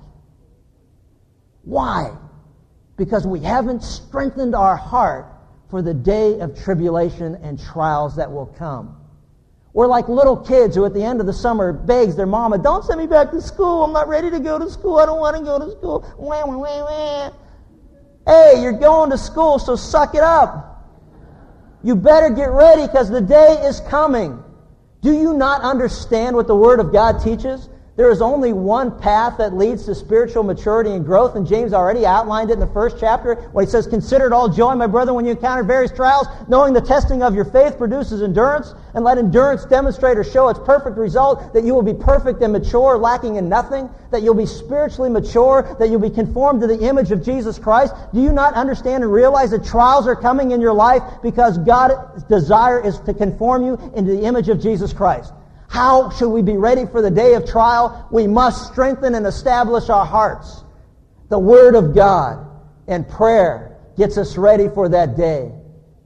[1.63, 2.15] Why?
[2.99, 5.25] Because we haven't strengthened our heart
[5.69, 8.95] for the day of tribulation and trials that will come.
[9.73, 12.83] We're like little kids who at the end of the summer begs their mama, don't
[12.83, 13.85] send me back to school.
[13.85, 14.97] I'm not ready to go to school.
[14.97, 16.13] I don't want to go to school.
[16.17, 17.31] Wah, wah, wah,
[18.27, 20.65] hey, you're going to school, so suck it up.
[21.81, 24.43] You better get ready because the day is coming.
[25.01, 27.69] Do you not understand what the Word of God teaches?
[27.99, 32.05] There is only one path that leads to spiritual maturity and growth, and James already
[32.05, 35.13] outlined it in the first chapter when he says, Consider it all joy, my brother,
[35.13, 39.17] when you encounter various trials, knowing the testing of your faith produces endurance, and let
[39.17, 43.35] endurance demonstrate or show its perfect result, that you will be perfect and mature, lacking
[43.35, 47.21] in nothing, that you'll be spiritually mature, that you'll be conformed to the image of
[47.21, 47.93] Jesus Christ.
[48.13, 52.23] Do you not understand and realize that trials are coming in your life because God's
[52.29, 55.33] desire is to conform you into the image of Jesus Christ?
[55.69, 58.07] How should we be ready for the day of trial?
[58.11, 60.63] We must strengthen and establish our hearts.
[61.29, 62.43] The Word of God
[62.87, 65.51] and prayer gets us ready for that day.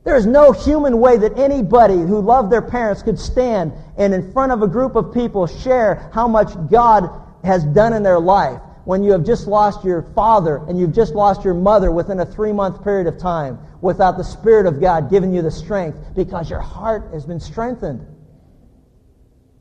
[0.04, 4.34] There is no human way that anybody who loved their parents could stand and in
[4.34, 7.10] front of a group of people share how much God
[7.46, 11.14] has done in their life when you have just lost your father and you've just
[11.14, 15.10] lost your mother within a three month period of time without the Spirit of God
[15.10, 18.06] giving you the strength because your heart has been strengthened.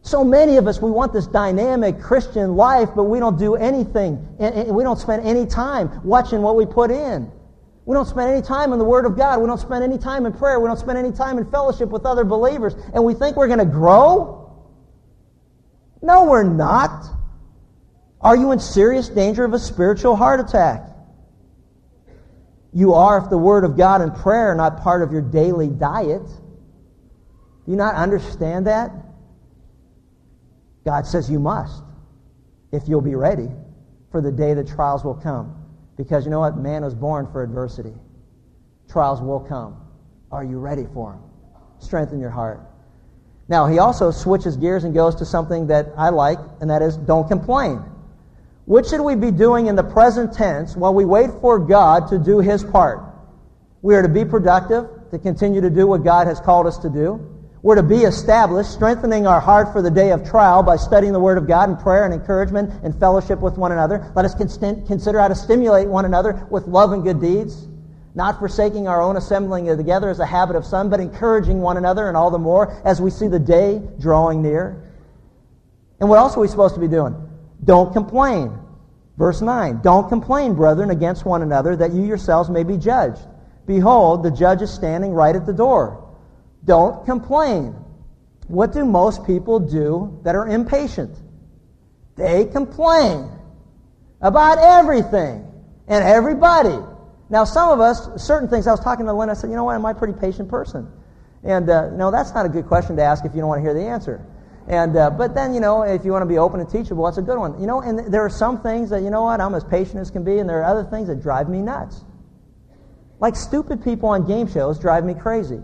[0.03, 4.37] So many of us, we want this dynamic Christian life, but we don't do anything.
[4.41, 7.31] And we don't spend any time watching what we put in.
[7.85, 9.41] We don't spend any time in the Word of God.
[9.41, 10.59] We don't spend any time in prayer.
[10.59, 12.75] We don't spend any time in fellowship with other believers.
[12.93, 14.39] And we think we're going to grow?
[16.03, 17.07] No, we're not.
[18.21, 20.83] Are you in serious danger of a spiritual heart attack?
[22.73, 25.69] You are if the Word of God and prayer are not part of your daily
[25.69, 26.27] diet.
[26.27, 28.91] Do you not understand that?
[30.85, 31.83] God says you must
[32.73, 33.49] if you'll be ready
[34.11, 35.57] for the day the trials will come.
[35.97, 36.57] Because you know what?
[36.57, 37.95] Man was born for adversity.
[38.89, 39.77] Trials will come.
[40.31, 41.23] Are you ready for them?
[41.79, 42.61] Strengthen your heart.
[43.49, 46.97] Now, he also switches gears and goes to something that I like, and that is
[46.97, 47.83] don't complain.
[48.65, 52.19] What should we be doing in the present tense while we wait for God to
[52.19, 53.03] do his part?
[53.83, 56.89] We are to be productive, to continue to do what God has called us to
[56.89, 57.32] do.
[57.63, 61.21] We're to be established, strengthening our heart for the day of trial by studying the
[61.21, 64.11] Word of God in prayer and encouragement and fellowship with one another.
[64.17, 67.69] Let us consider how to stimulate one another with love and good deeds,
[68.17, 72.09] not forsaking our own assembling together as a habit of some, but encouraging one another
[72.09, 74.93] and all the more as we see the day drawing near.
[76.01, 77.15] And what else are we supposed to be doing?
[77.63, 78.59] Don't complain.
[79.17, 83.23] Verse 9 Don't complain, brethren, against one another, that you yourselves may be judged.
[83.69, 86.12] Behold, the judge is standing right at the door.
[86.65, 87.75] Don't complain.
[88.49, 91.17] What do most people do that are impatient?
[92.17, 93.31] They complain
[94.21, 95.51] about everything
[95.89, 96.79] and everybody.
[97.31, 99.65] Now, some of us, certain things, I was talking to Lynn, I said, you know
[99.65, 100.87] what, am I a pretty patient person?
[101.43, 103.59] And, uh, you know, that's not a good question to ask if you don't want
[103.59, 104.25] to hear the answer.
[104.69, 107.19] And, uh, but then, you know, if you want to be open and teachable, that's
[107.19, 107.59] a good one.
[107.61, 110.11] You know, and there are some things that, you know what, I'm as patient as
[110.11, 112.05] can be, and there are other things that drive me nuts.
[113.19, 115.61] Like stupid people on game shows drive me crazy.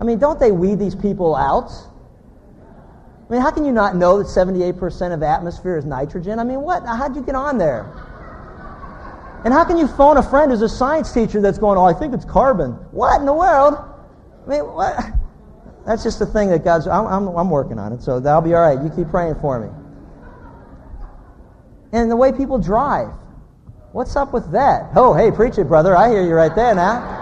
[0.00, 1.70] I mean, don't they weed these people out?
[3.28, 6.38] I mean, how can you not know that 78% of atmosphere is nitrogen?
[6.38, 6.84] I mean, what?
[6.86, 7.82] How'd you get on there?
[9.44, 11.92] And how can you phone a friend who's a science teacher that's going, oh, I
[11.92, 12.72] think it's carbon?
[12.90, 13.74] What in the world?
[14.46, 14.96] I mean, what?
[15.86, 18.54] That's just the thing that God's, I'm, I'm, I'm working on it, so that'll be
[18.54, 18.82] all right.
[18.82, 19.68] You keep praying for me.
[21.92, 23.12] And the way people drive.
[23.92, 24.90] What's up with that?
[24.94, 25.96] Oh, hey, preach it, brother.
[25.96, 27.19] I hear you right there now.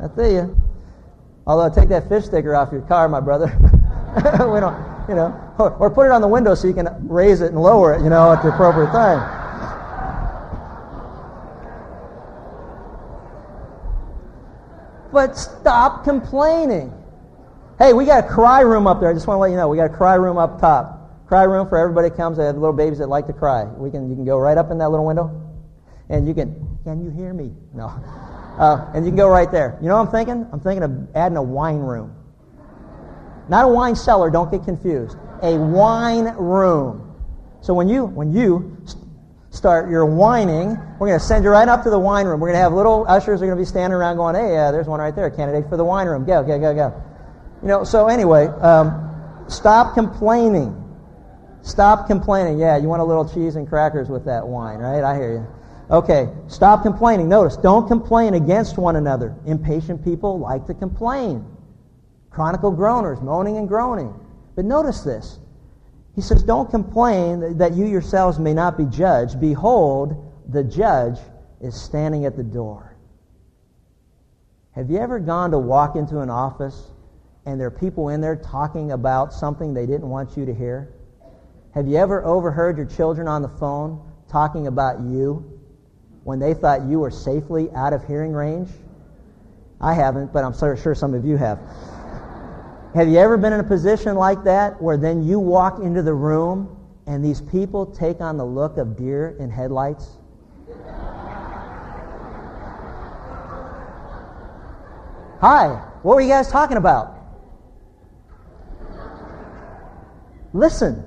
[0.00, 0.56] I tell you.
[1.46, 3.46] Although, take that fish sticker off your car, my brother.
[4.16, 7.40] we don't, you know, or, or, put it on the window so you can raise
[7.40, 9.20] it and lower it, you know, at the appropriate time.
[15.12, 16.92] But stop complaining.
[17.78, 19.08] Hey, we got a cry room up there.
[19.08, 21.26] I just want to let you know, we got a cry room up top.
[21.28, 22.38] Cry room for everybody that comes.
[22.38, 23.64] They have little babies that like to cry.
[23.64, 25.30] We can, you can go right up in that little window,
[26.08, 26.78] and you can.
[26.84, 27.52] Can you hear me?
[27.74, 27.92] No.
[28.58, 29.78] Uh, and you can go right there.
[29.82, 30.48] You know what I'm thinking?
[30.52, 32.14] I'm thinking of adding a wine room.
[33.48, 35.16] Not a wine cellar, don't get confused.
[35.42, 37.14] A wine room.
[37.60, 38.76] So when you, when you
[39.50, 42.40] start your whining, we're going to send you right up to the wine room.
[42.40, 44.70] We're going to have little ushers are going to be standing around going, hey, uh,
[44.70, 46.24] there's one right there, candidate for the wine room.
[46.24, 47.02] Go, go, go, go.
[47.62, 50.82] You know, so anyway, um, stop complaining.
[51.62, 52.58] Stop complaining.
[52.58, 55.02] Yeah, you want a little cheese and crackers with that wine, right?
[55.02, 55.46] I hear you.
[55.90, 57.28] Okay, stop complaining.
[57.28, 59.36] Notice, don't complain against one another.
[59.46, 61.44] Impatient people like to complain.
[62.30, 64.12] Chronicle groaners, moaning and groaning.
[64.56, 65.38] But notice this.
[66.16, 69.40] He says, Don't complain that you yourselves may not be judged.
[69.40, 71.18] Behold, the judge
[71.60, 72.96] is standing at the door.
[74.72, 76.90] Have you ever gone to walk into an office
[77.46, 80.92] and there are people in there talking about something they didn't want you to hear?
[81.74, 85.55] Have you ever overheard your children on the phone talking about you?
[86.26, 88.68] When they thought you were safely out of hearing range?
[89.80, 91.60] I haven't, but I'm sure some of you have.
[92.96, 96.12] Have you ever been in a position like that where then you walk into the
[96.12, 100.16] room and these people take on the look of deer in headlights?
[105.40, 107.20] Hi, what were you guys talking about?
[110.52, 111.04] Listen,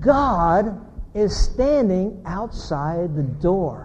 [0.00, 3.83] God is standing outside the door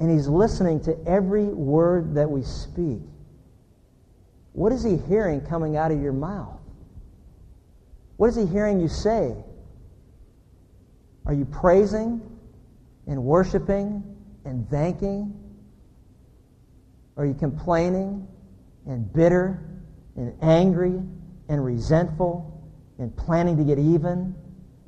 [0.00, 3.00] and he's listening to every word that we speak.
[4.52, 6.60] What is he hearing coming out of your mouth?
[8.16, 9.34] What is he hearing you say?
[11.26, 12.20] Are you praising
[13.06, 14.02] and worshiping
[14.44, 15.34] and thanking?
[17.16, 18.26] Are you complaining
[18.86, 19.62] and bitter
[20.16, 21.00] and angry
[21.48, 24.34] and resentful and planning to get even?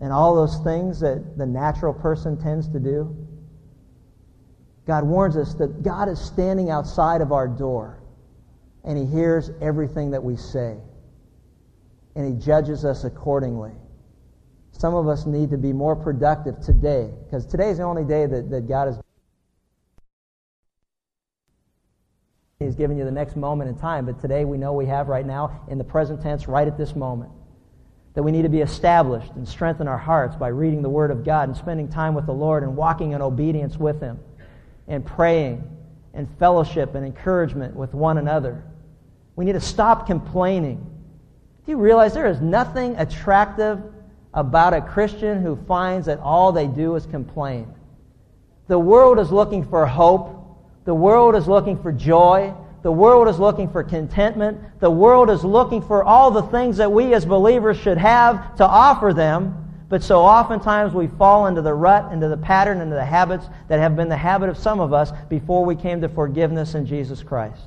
[0.01, 3.15] and all those things that the natural person tends to do.
[4.91, 8.03] God warns us that God is standing outside of our door
[8.83, 10.79] and he hears everything that we say
[12.17, 13.71] and he judges us accordingly.
[14.73, 18.27] Some of us need to be more productive today because today is the only day
[18.27, 18.97] that, that God is.
[22.59, 25.25] He's giving you the next moment in time, but today we know we have right
[25.25, 27.31] now in the present tense, right at this moment.
[28.15, 31.25] That we need to be established and strengthen our hearts by reading the Word of
[31.25, 34.19] God and spending time with the Lord and walking in obedience with Him
[34.91, 35.65] and praying
[36.13, 38.63] and fellowship and encouragement with one another.
[39.37, 40.77] We need to stop complaining.
[41.65, 43.81] Do you realize there is nothing attractive
[44.35, 47.73] about a Christian who finds that all they do is complain?
[48.67, 50.37] The world is looking for hope.
[50.85, 52.53] The world is looking for joy.
[52.83, 54.81] The world is looking for contentment.
[54.81, 58.67] The world is looking for all the things that we as believers should have to
[58.67, 59.60] offer them.
[59.91, 63.81] But so oftentimes we fall into the rut, into the pattern, into the habits that
[63.81, 67.25] have been the habit of some of us before we came to forgiveness in Jesus
[67.25, 67.61] Christ.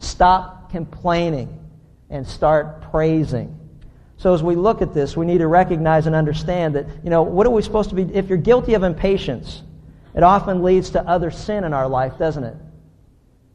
[0.00, 1.58] Stop complaining
[2.10, 3.58] and start praising.
[4.18, 7.22] So as we look at this, we need to recognize and understand that, you know,
[7.22, 8.02] what are we supposed to be?
[8.14, 9.62] If you're guilty of impatience,
[10.14, 12.56] it often leads to other sin in our life, doesn't it?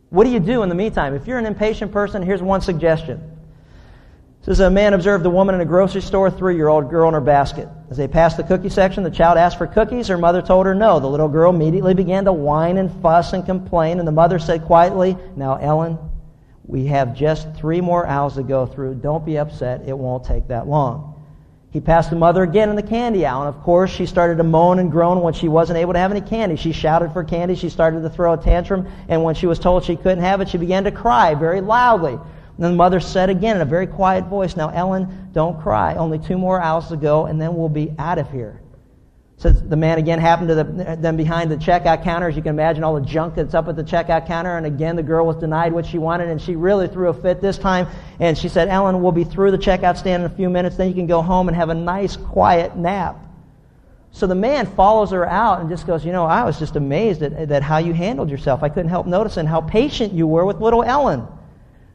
[0.09, 1.13] What do you do in the meantime?
[1.13, 3.34] If you're an impatient person, here's one suggestion.
[4.45, 7.67] Says a man observed a woman in a grocery store, three-year-old girl in her basket.
[7.89, 10.07] As they passed the cookie section, the child asked for cookies.
[10.07, 10.99] Her mother told her no.
[10.99, 14.65] The little girl immediately began to whine and fuss and complain, and the mother said
[14.65, 15.97] quietly, Now, Ellen,
[16.67, 18.95] we have just three more aisles to go through.
[18.95, 19.81] Don't be upset.
[19.87, 21.13] It won't take that long.
[21.71, 24.43] He passed the mother again in the candy aisle, and of course, she started to
[24.43, 26.55] moan and groan when she wasn't able to have any candy.
[26.55, 27.55] She shouted for candy.
[27.55, 30.49] She started to throw a tantrum, and when she was told she couldn't have it,
[30.49, 32.19] she began to cry very loudly.
[32.56, 35.95] And then the mother said again in a very quiet voice, Now, Ellen, don't cry.
[35.95, 38.62] Only two more hours to go, and then we'll be out of here.
[39.38, 40.64] So the man again happened to the,
[40.95, 42.30] them behind the checkout counter.
[42.30, 44.56] As you can imagine, all the junk that's up at the checkout counter.
[44.56, 47.41] And again, the girl was denied what she wanted, and she really threw a fit
[47.41, 47.88] this time.
[48.22, 50.78] And she said, Ellen, we'll be through the checkout stand in a few minutes.
[50.78, 53.18] Then you can go home and have a nice, quiet nap.
[54.12, 57.22] So the man follows her out and just goes, You know, I was just amazed
[57.22, 58.64] at, at how you handled yourself.
[58.64, 61.28] I couldn't help noticing how patient you were with little Ellen.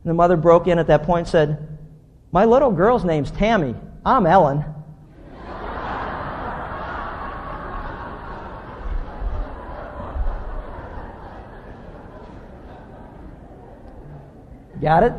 [0.02, 1.78] And the mother broke in at that point and said,
[2.32, 3.74] My little girl's name's Tammy.
[4.04, 4.64] I'm Ellen.
[14.80, 15.12] Got it?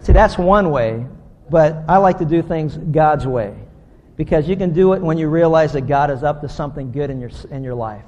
[0.00, 1.06] See, that's one way,
[1.48, 3.54] but I like to do things God's way
[4.16, 7.08] because you can do it when you realize that God is up to something good
[7.08, 8.04] in your, in your life.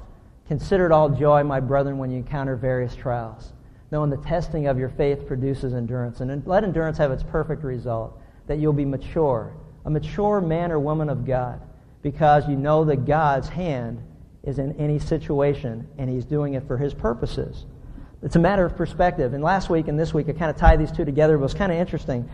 [0.47, 3.53] Consider it all joy, my brethren, when you encounter various trials,
[3.93, 6.19] knowing the testing of your faith produces endurance.
[6.19, 9.53] And let endurance have its perfect result, that you'll be mature,
[9.85, 11.61] a mature man or woman of God,
[12.01, 14.01] because you know that God's hand
[14.43, 17.65] is in any situation and he's doing it for his purposes.
[18.23, 19.35] It's a matter of perspective.
[19.35, 21.35] And last week and this week, I kind of tied these two together.
[21.35, 22.27] It was kind of interesting.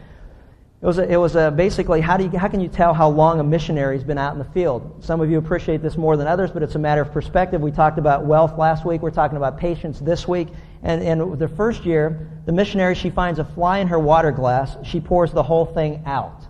[0.82, 3.10] It was, a, it was a basically how, do you, how can you tell how
[3.10, 5.03] long a missionary's been out in the field?
[5.03, 7.60] Some of you appreciate this more than others, but it's a matter of perspective.
[7.60, 9.01] We talked about wealth last week.
[9.01, 10.47] We're talking about patience this week.
[10.84, 14.78] And in the first year, the missionary, she finds a fly in her water glass.
[14.84, 16.46] She pours the whole thing out.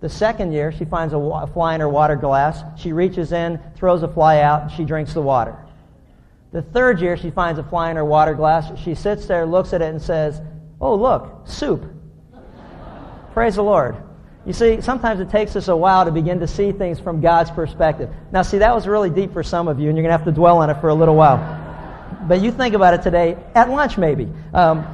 [0.00, 2.62] The second year, she finds a fly in her water glass.
[2.80, 5.56] She reaches in, throws a fly out, and she drinks the water.
[6.52, 8.76] The third year, she finds a fly in her water glass.
[8.80, 10.40] She sits there, looks at it, and says,
[10.80, 11.84] Oh, look, soup.
[13.34, 13.96] Praise the Lord.
[14.46, 17.50] You see, sometimes it takes us a while to begin to see things from God's
[17.50, 18.08] perspective.
[18.32, 20.24] Now, see, that was really deep for some of you, and you're going to have
[20.24, 21.59] to dwell on it for a little while.
[22.26, 24.28] But you think about it today, at lunch maybe.
[24.52, 24.86] Um,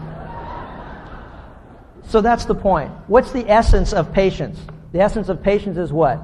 [2.08, 2.90] so that's the point.
[3.08, 4.58] What's the essence of patience?
[4.92, 6.20] The essence of patience is what?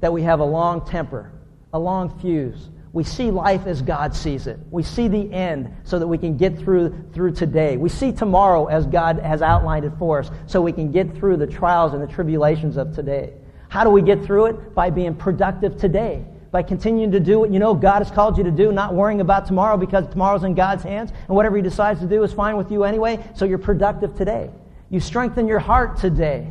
[0.00, 1.32] That we have a long temper,
[1.72, 4.56] a long fuse, we see life as God sees it.
[4.70, 7.76] We see the end so that we can get through, through today.
[7.76, 11.38] We see tomorrow as God has outlined it for us so we can get through
[11.38, 13.32] the trials and the tribulations of today.
[13.68, 14.74] How do we get through it?
[14.76, 16.24] By being productive today.
[16.54, 19.20] By continuing to do what you know God has called you to do, not worrying
[19.20, 22.56] about tomorrow because tomorrow's in God's hands, and whatever He decides to do is fine
[22.56, 24.48] with you anyway, so you're productive today.
[24.88, 26.46] You strengthen your heart today,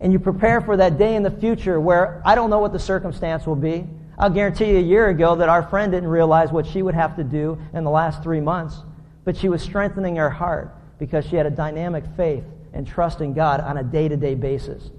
[0.00, 2.78] and you prepare for that day in the future where I don't know what the
[2.78, 3.84] circumstance will be.
[4.18, 7.14] I'll guarantee you a year ago that our friend didn't realize what she would have
[7.16, 8.84] to do in the last three months,
[9.26, 13.34] but she was strengthening her heart because she had a dynamic faith and trust in
[13.34, 14.90] God on a day to day basis.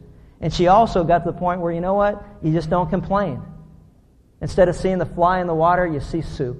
[0.41, 2.23] And she also got to the point where, you know what?
[2.43, 3.41] You just don't complain.
[4.41, 6.57] Instead of seeing the fly in the water, you see soup.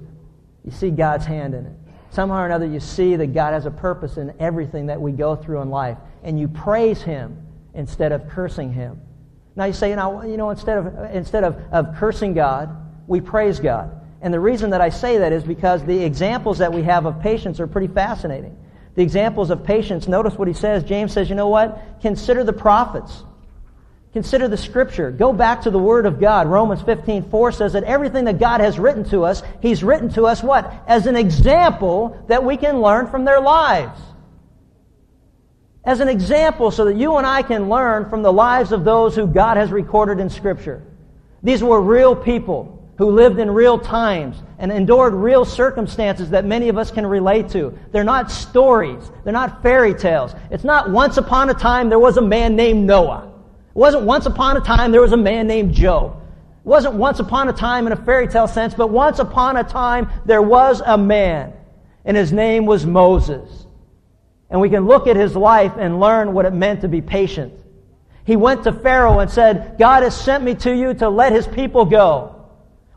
[0.64, 1.72] You see God's hand in it.
[2.10, 5.36] Somehow or another, you see that God has a purpose in everything that we go
[5.36, 5.98] through in life.
[6.22, 9.00] And you praise Him instead of cursing Him.
[9.54, 12.70] Now you say, you know, you know instead, of, instead of, of cursing God,
[13.06, 13.90] we praise God.
[14.20, 17.20] And the reason that I say that is because the examples that we have of
[17.20, 18.56] patience are pretty fascinating.
[18.94, 20.82] The examples of patience, notice what he says.
[20.82, 22.00] James says, you know what?
[22.00, 23.22] Consider the prophets.
[24.12, 25.10] Consider the scripture.
[25.10, 26.46] Go back to the word of God.
[26.46, 30.24] Romans 15, 4 says that everything that God has written to us, he's written to
[30.24, 30.72] us what?
[30.86, 34.00] As an example that we can learn from their lives
[35.88, 39.16] as an example so that you and I can learn from the lives of those
[39.16, 40.82] who God has recorded in Scripture.
[41.42, 46.68] These were real people who lived in real times and endured real circumstances that many
[46.68, 47.78] of us can relate to.
[47.90, 49.10] They're not stories.
[49.24, 50.34] They're not fairy tales.
[50.50, 53.27] It's not once upon a time there was a man named Noah.
[53.78, 56.20] Wasn't once upon a time there was a man named Job.
[56.64, 59.62] It wasn't once upon a time in a fairy tale sense, but once upon a
[59.62, 61.52] time there was a man,
[62.04, 63.66] and his name was Moses.
[64.50, 67.54] And we can look at his life and learn what it meant to be patient.
[68.24, 71.46] He went to Pharaoh and said, God has sent me to you to let his
[71.46, 72.34] people go.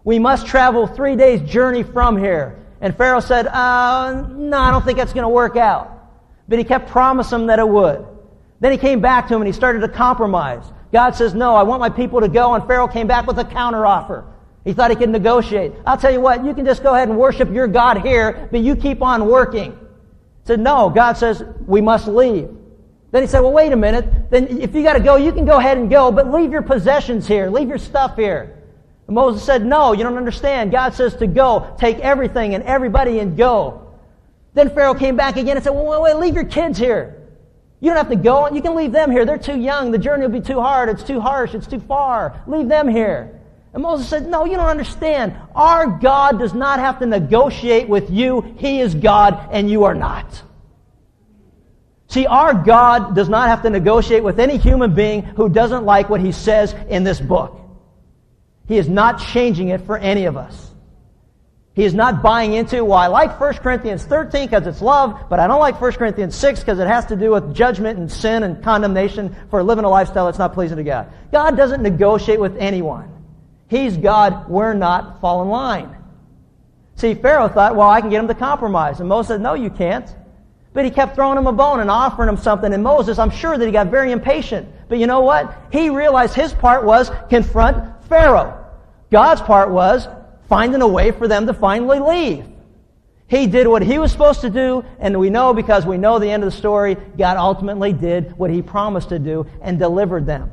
[0.03, 2.57] We must travel three days' journey from here.
[2.81, 6.09] And Pharaoh said, uh, No, I don't think that's going to work out.
[6.47, 8.07] But he kept promising them that it would.
[8.61, 10.63] Then he came back to him and he started to compromise.
[10.93, 12.53] God says, No, I want my people to go.
[12.53, 14.25] And Pharaoh came back with a counteroffer.
[14.63, 15.73] He thought he could negotiate.
[15.85, 18.61] I'll tell you what, you can just go ahead and worship your God here, but
[18.61, 19.77] you keep on working
[20.45, 22.49] said, No, God says we must leave.
[23.11, 24.29] Then he said, Well, wait a minute.
[24.29, 26.61] Then if you got to go, you can go ahead and go, but leave your
[26.61, 27.49] possessions here.
[27.49, 28.57] Leave your stuff here.
[29.07, 30.71] And Moses said, No, you don't understand.
[30.71, 31.75] God says to go.
[31.77, 33.93] Take everything and everybody and go.
[34.53, 37.20] Then Pharaoh came back again and said, Well, wait, wait, leave your kids here.
[37.81, 38.47] You don't have to go.
[38.49, 39.25] You can leave them here.
[39.25, 39.91] They're too young.
[39.91, 40.87] The journey will be too hard.
[40.87, 41.55] It's too harsh.
[41.55, 42.41] It's too far.
[42.45, 43.41] Leave them here.
[43.73, 45.35] And Moses said, No, you don't understand.
[45.55, 48.41] Our God does not have to negotiate with you.
[48.57, 50.43] He is God and you are not.
[52.07, 56.09] See, our God does not have to negotiate with any human being who doesn't like
[56.09, 57.59] what he says in this book.
[58.67, 60.70] He is not changing it for any of us.
[61.73, 65.39] He is not buying into, well, I like 1 Corinthians 13 because it's love, but
[65.39, 68.43] I don't like 1 Corinthians 6 because it has to do with judgment and sin
[68.43, 71.11] and condemnation for living a lifestyle that's not pleasing to God.
[71.31, 73.09] God doesn't negotiate with anyone.
[73.69, 75.95] He's God, we're not, fall in line.
[76.95, 78.99] See, Pharaoh thought, well, I can get him to compromise.
[78.99, 80.13] And Moses said, no, you can't.
[80.73, 82.73] But he kept throwing him a bone and offering him something.
[82.73, 84.67] And Moses, I'm sure that he got very impatient.
[84.89, 85.57] But you know what?
[85.71, 88.57] He realized his part was confront Pharaoh.
[89.09, 90.07] God's part was
[90.51, 92.45] finding a way for them to finally leave.
[93.25, 96.29] He did what he was supposed to do, and we know because we know the
[96.29, 100.51] end of the story, God ultimately did what he promised to do and delivered them.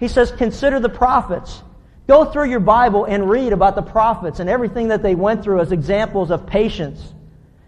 [0.00, 1.62] He says, Consider the prophets.
[2.08, 5.60] Go through your Bible and read about the prophets and everything that they went through
[5.60, 7.14] as examples of patience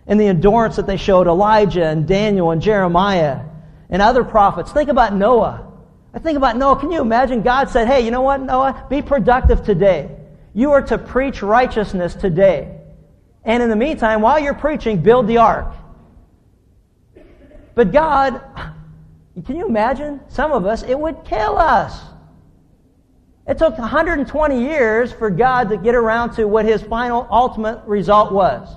[0.08, 3.42] and the endurance that they showed Elijah and Daniel and Jeremiah
[3.88, 4.72] and other prophets.
[4.72, 5.72] Think about Noah.
[6.12, 6.80] I think about Noah.
[6.80, 7.42] Can you imagine?
[7.42, 8.84] God said, Hey, you know what, Noah?
[8.90, 10.16] Be productive today.
[10.55, 12.78] You are to preach righteousness today.
[13.44, 15.74] And in the meantime, while you're preaching, build the ark.
[17.74, 18.40] But God,
[19.44, 20.20] can you imagine?
[20.28, 22.00] Some of us, it would kill us.
[23.46, 28.32] It took 120 years for God to get around to what his final ultimate result
[28.32, 28.68] was.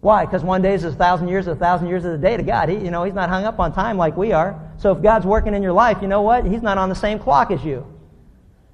[0.00, 0.24] Why?
[0.24, 2.70] Because one day is a thousand years, a thousand years is a day to God.
[2.70, 4.58] He, you know, he's not hung up on time like we are.
[4.78, 6.46] So if God's working in your life, you know what?
[6.46, 7.86] He's not on the same clock as you.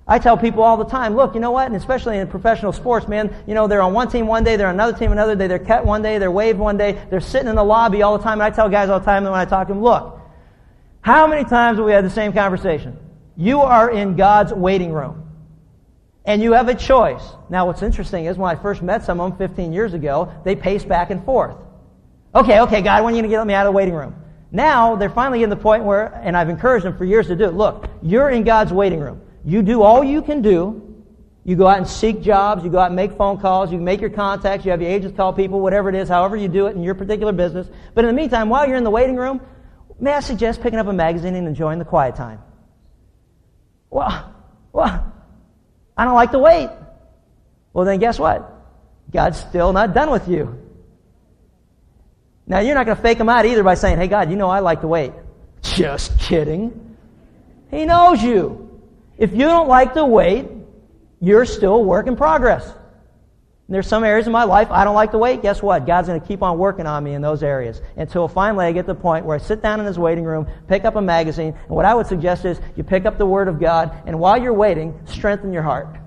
[0.09, 1.67] I tell people all the time, look, you know what?
[1.67, 4.69] And especially in professional sports, man, you know, they're on one team one day, they're
[4.69, 7.49] on another team another day, they're cut one day, they're waived one day, they're sitting
[7.49, 8.35] in the lobby all the time.
[8.35, 10.21] And I tell guys all the time when I talk to them, look,
[11.01, 12.97] how many times have we had the same conversation?
[13.37, 15.25] You are in God's waiting room.
[16.25, 17.23] And you have a choice.
[17.49, 20.57] Now, what's interesting is when I first met some of them 15 years ago, they
[20.57, 21.57] paced back and forth.
[22.35, 24.15] Okay, okay, God, when are you going to get me out of the waiting room?
[24.51, 27.45] Now, they're finally to the point where, and I've encouraged them for years to do
[27.45, 27.55] it.
[27.55, 29.21] Look, you're in God's waiting room.
[29.47, 30.83] You do all you can do.
[31.45, 32.65] You go out and seek jobs.
[32.65, 33.71] You go out and make phone calls.
[33.71, 34.65] You make your contacts.
[34.65, 36.97] You have your agents call people, whatever it is, however you do it in your
[36.97, 37.69] particular business.
[37.95, 39.41] But in the meantime, while you're in the waiting room,
[40.01, 42.41] may I suggest picking up a magazine and enjoying the quiet time?
[43.89, 44.35] Well,
[44.73, 45.13] well,
[45.97, 46.69] I don't like to wait.
[47.73, 48.53] Well, then guess what?
[49.13, 50.61] God's still not done with you.
[52.49, 54.51] Now, you're not going to fake him out either by saying, hey, God, you know
[54.51, 55.13] I like to wait.
[55.63, 56.97] Just kidding.
[57.71, 58.66] He knows you.
[59.19, 60.47] If you don't like to wait,
[61.21, 62.64] you're still a work in progress.
[62.67, 65.43] And there's some areas in my life I don't like to wait.
[65.43, 65.87] Guess what?
[65.87, 68.83] God's going to keep on working on me in those areas until finally I get
[68.83, 71.55] to the point where I sit down in his waiting room, pick up a magazine,
[71.67, 74.41] and what I would suggest is you pick up the Word of God, and while
[74.41, 75.99] you're waiting, strengthen your heart.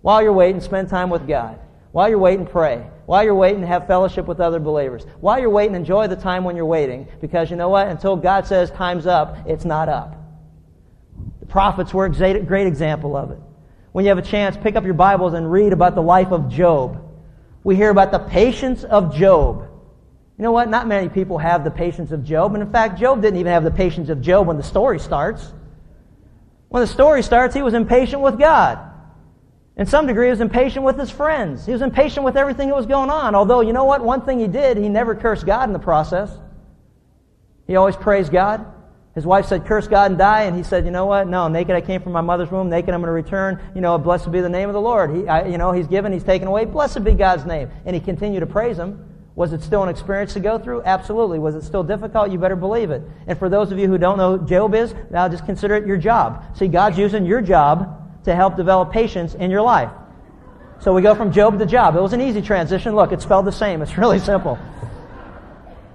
[0.00, 1.58] While you're waiting, spend time with God.
[1.92, 2.86] While you're waiting, pray.
[3.06, 5.04] While you're waiting, have fellowship with other believers.
[5.20, 7.88] While you're waiting, enjoy the time when you're waiting, because you know what?
[7.88, 10.23] Until God says time's up, it's not up.
[11.44, 13.38] The prophets were a great example of it.
[13.92, 16.48] When you have a chance, pick up your Bibles and read about the life of
[16.48, 17.00] Job.
[17.62, 19.68] We hear about the patience of Job.
[20.38, 20.70] You know what?
[20.70, 22.54] Not many people have the patience of Job.
[22.54, 25.52] And in fact, Job didn't even have the patience of Job when the story starts.
[26.70, 28.78] When the story starts, he was impatient with God.
[29.76, 31.66] In some degree, he was impatient with his friends.
[31.66, 33.34] He was impatient with everything that was going on.
[33.34, 34.02] Although, you know what?
[34.02, 36.30] One thing he did, he never cursed God in the process.
[37.66, 38.73] He always praised God.
[39.14, 40.42] His wife said, curse God and die.
[40.42, 41.28] And he said, you know what?
[41.28, 42.68] No, naked I came from my mother's womb.
[42.68, 43.60] Naked I'm going to return.
[43.74, 45.14] You know, blessed be the name of the Lord.
[45.14, 46.64] He, I, you know, he's given, he's taken away.
[46.64, 47.70] Blessed be God's name.
[47.86, 49.08] And he continued to praise him.
[49.36, 50.82] Was it still an experience to go through?
[50.82, 51.38] Absolutely.
[51.38, 52.30] Was it still difficult?
[52.30, 53.02] You better believe it.
[53.26, 55.96] And for those of you who don't know Job is, now just consider it your
[55.96, 56.44] job.
[56.56, 59.90] See, God's using your job to help develop patience in your life.
[60.80, 61.96] So we go from Job to Job.
[61.96, 62.94] It was an easy transition.
[62.94, 63.80] Look, it's spelled the same.
[63.80, 64.58] It's really simple.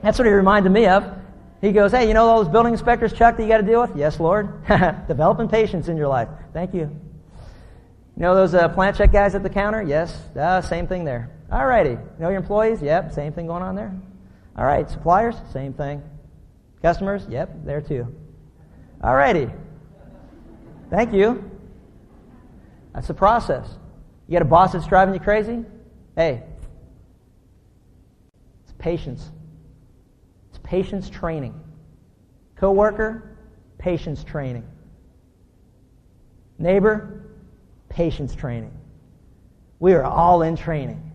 [0.02, 1.19] That's what he reminded me of.
[1.62, 3.82] He goes, Hey, you know all those building inspectors, Chuck, that you got to deal
[3.82, 3.96] with?
[3.96, 4.66] Yes, Lord.
[5.08, 6.30] Developing patience in your life.
[6.54, 6.82] Thank you.
[6.82, 9.82] You know those uh, plant check guys at the counter?
[9.82, 10.14] Yes.
[10.36, 11.32] Uh, same thing there.
[11.52, 11.92] All righty.
[11.92, 12.82] You know your employees?
[12.82, 13.94] Yep, same thing going on there.
[14.58, 14.90] All right.
[14.90, 15.36] Suppliers?
[15.52, 16.02] Same thing.
[16.82, 17.26] Customers?
[17.30, 18.14] Yep, there too.
[19.04, 19.50] All righty.
[20.90, 21.50] Thank you.
[22.94, 23.68] That's the process.
[24.28, 25.66] You got a boss that's driving you crazy?
[26.16, 26.44] Hey,
[28.64, 29.30] it's patience.
[30.70, 31.60] Patience training.
[32.56, 33.36] Coworker,
[33.80, 34.68] patience training.
[36.60, 37.26] Neighbor,
[37.90, 38.72] patience training.
[39.80, 41.12] We are all in training.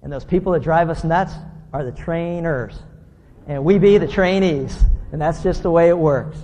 [0.00, 1.32] And those people that drive us nuts
[1.72, 2.78] are the trainers.
[3.48, 4.80] And we be the trainees.
[5.10, 6.38] And that's just the way it works.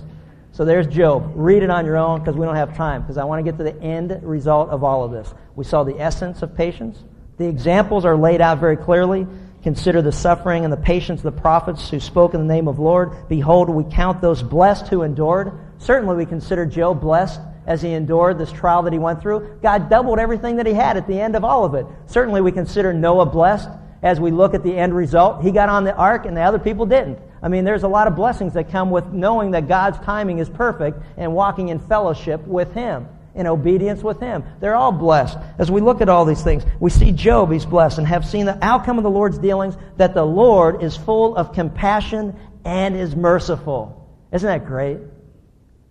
[0.51, 1.31] So there's Job.
[1.37, 3.59] Read it on your own because we don't have time because I want to get
[3.59, 5.33] to the end result of all of this.
[5.55, 7.05] We saw the essence of patience.
[7.37, 9.25] The examples are laid out very clearly.
[9.63, 12.79] Consider the suffering and the patience of the prophets who spoke in the name of
[12.79, 13.29] Lord.
[13.29, 15.53] Behold, we count those blessed who endured.
[15.79, 19.59] Certainly we consider Job blessed as he endured this trial that he went through.
[19.63, 21.87] God doubled everything that he had at the end of all of it.
[22.07, 23.69] Certainly we consider Noah blessed
[24.03, 25.43] as we look at the end result.
[25.43, 27.21] He got on the ark and the other people didn't.
[27.41, 30.49] I mean, there's a lot of blessings that come with knowing that God's timing is
[30.49, 34.45] perfect and walking in fellowship with him, in obedience with him.
[34.61, 35.39] They're all blessed.
[35.59, 38.47] As we look at all these things, we see Job, he's blessed, and have seen
[38.47, 43.17] the outcome of the Lord's dealings, that the Lord is full of compassion and is
[43.17, 44.09] merciful.
[44.33, 44.99] Isn't that great?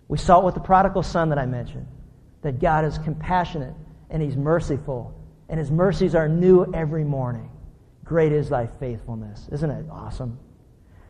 [0.08, 1.86] We saw it with the prodigal son that I mentioned,
[2.42, 3.74] that God is compassionate
[4.10, 5.14] and He's merciful,
[5.48, 7.50] and His mercies are new every morning.
[8.04, 9.48] Great is thy faithfulness.
[9.50, 10.38] Isn't it awesome?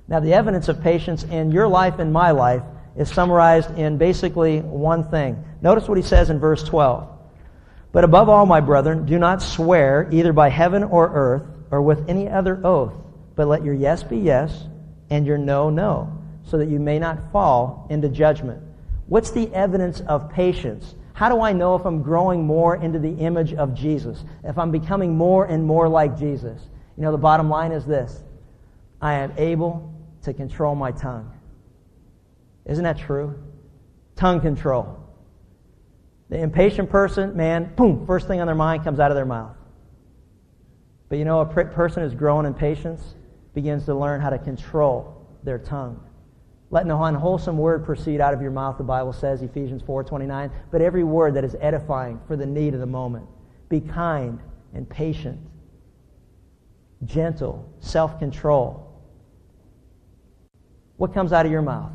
[0.09, 2.63] Now, the evidence of patience in your life and my life
[2.97, 5.43] is summarized in basically one thing.
[5.61, 7.09] Notice what he says in verse 12.
[7.93, 12.09] But above all, my brethren, do not swear either by heaven or earth or with
[12.09, 12.95] any other oath,
[13.35, 14.67] but let your yes be yes
[15.11, 18.63] and your no, no, so that you may not fall into judgment.
[19.07, 20.95] What's the evidence of patience?
[21.13, 24.25] How do I know if I'm growing more into the image of Jesus?
[24.43, 26.63] If I'm becoming more and more like Jesus?
[26.97, 28.23] You know, the bottom line is this
[29.01, 31.31] I am able to control my tongue.
[32.67, 33.35] Isn't that true?
[34.17, 34.99] Tongue control.
[36.29, 39.57] The impatient person, man, boom, first thing on their mind comes out of their mouth.
[41.09, 43.17] But you know, a person who's growing in patience
[43.55, 46.03] begins to learn how to control their tongue.
[46.71, 50.81] Let no unwholesome word proceed out of your mouth, the Bible says, Ephesians 4.29, but
[50.81, 53.27] every word that is edifying for the need of the moment.
[53.69, 54.41] Be kind
[54.73, 55.39] and patient,
[57.05, 58.89] gentle, self-control.
[60.97, 61.93] What comes out of your mouth?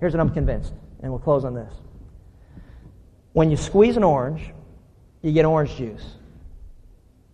[0.00, 0.72] Here's what I'm convinced,
[1.02, 1.72] and we'll close on this.
[3.32, 4.52] When you squeeze an orange,
[5.22, 6.04] you get orange juice.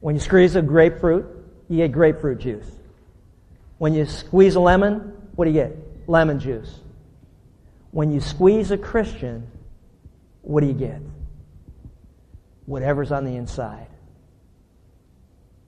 [0.00, 1.26] When you squeeze a grapefruit,
[1.68, 2.70] you get grapefruit juice.
[3.78, 5.76] When you squeeze a lemon, what do you get?
[6.08, 6.80] Lemon juice.
[7.90, 9.46] When you squeeze a Christian,
[10.42, 11.00] what do you get?
[12.66, 13.86] Whatever's on the inside.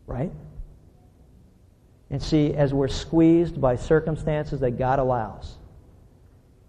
[0.07, 0.33] Right?
[2.11, 5.57] And see, as we're squeezed by circumstances that God allows,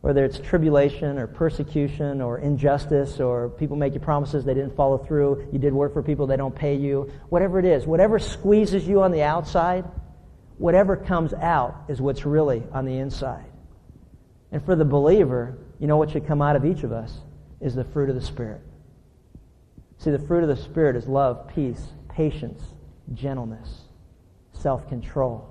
[0.05, 4.99] whether it's tribulation or persecution or injustice or people make you promises they didn't follow
[4.99, 8.87] through, you did work for people they don't pay you, whatever it is, whatever squeezes
[8.87, 9.83] you on the outside,
[10.59, 13.47] whatever comes out is what's really on the inside.
[14.51, 17.21] And for the believer, you know what should come out of each of us
[17.59, 18.61] is the fruit of the Spirit.
[19.97, 22.61] See, the fruit of the Spirit is love, peace, patience,
[23.15, 23.85] gentleness,
[24.53, 25.49] self control.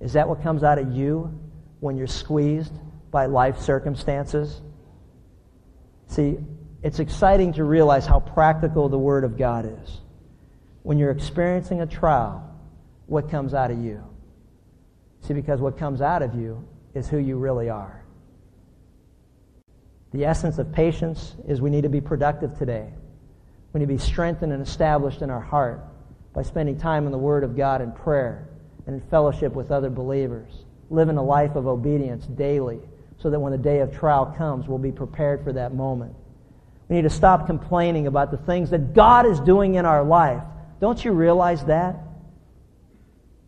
[0.00, 1.32] Is that what comes out of you
[1.80, 2.74] when you're squeezed
[3.16, 4.60] by life circumstances?
[6.08, 6.36] See,
[6.82, 10.00] it's exciting to realize how practical the Word of God is.
[10.82, 12.46] When you're experiencing a trial,
[13.06, 14.04] what comes out of you.
[15.22, 18.04] See, because what comes out of you is who you really are.
[20.12, 22.92] The essence of patience is we need to be productive today.
[23.72, 25.82] We need to be strengthened and established in our heart
[26.34, 28.46] by spending time in the Word of God and prayer
[28.86, 30.66] and in fellowship with other believers.
[30.90, 32.78] Living a life of obedience daily
[33.18, 36.14] so that when the day of trial comes, we'll be prepared for that moment.
[36.88, 40.42] We need to stop complaining about the things that God is doing in our life.
[40.80, 41.96] Don't you realize that?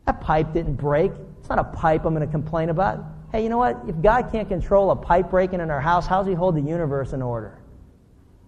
[0.06, 1.12] That pipe didn't break.
[1.38, 3.04] It's not a pipe I'm going to complain about.
[3.30, 3.78] Hey, you know what?
[3.86, 6.62] If God can't control a pipe breaking in our house, how does He hold the
[6.62, 7.58] universe in order?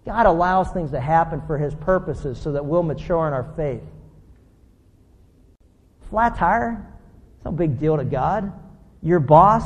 [0.05, 3.83] God allows things to happen for His purposes so that we'll mature in our faith.
[6.09, 6.85] Flat tire,
[7.35, 8.51] it's no big deal to God.
[9.03, 9.63] Your boss,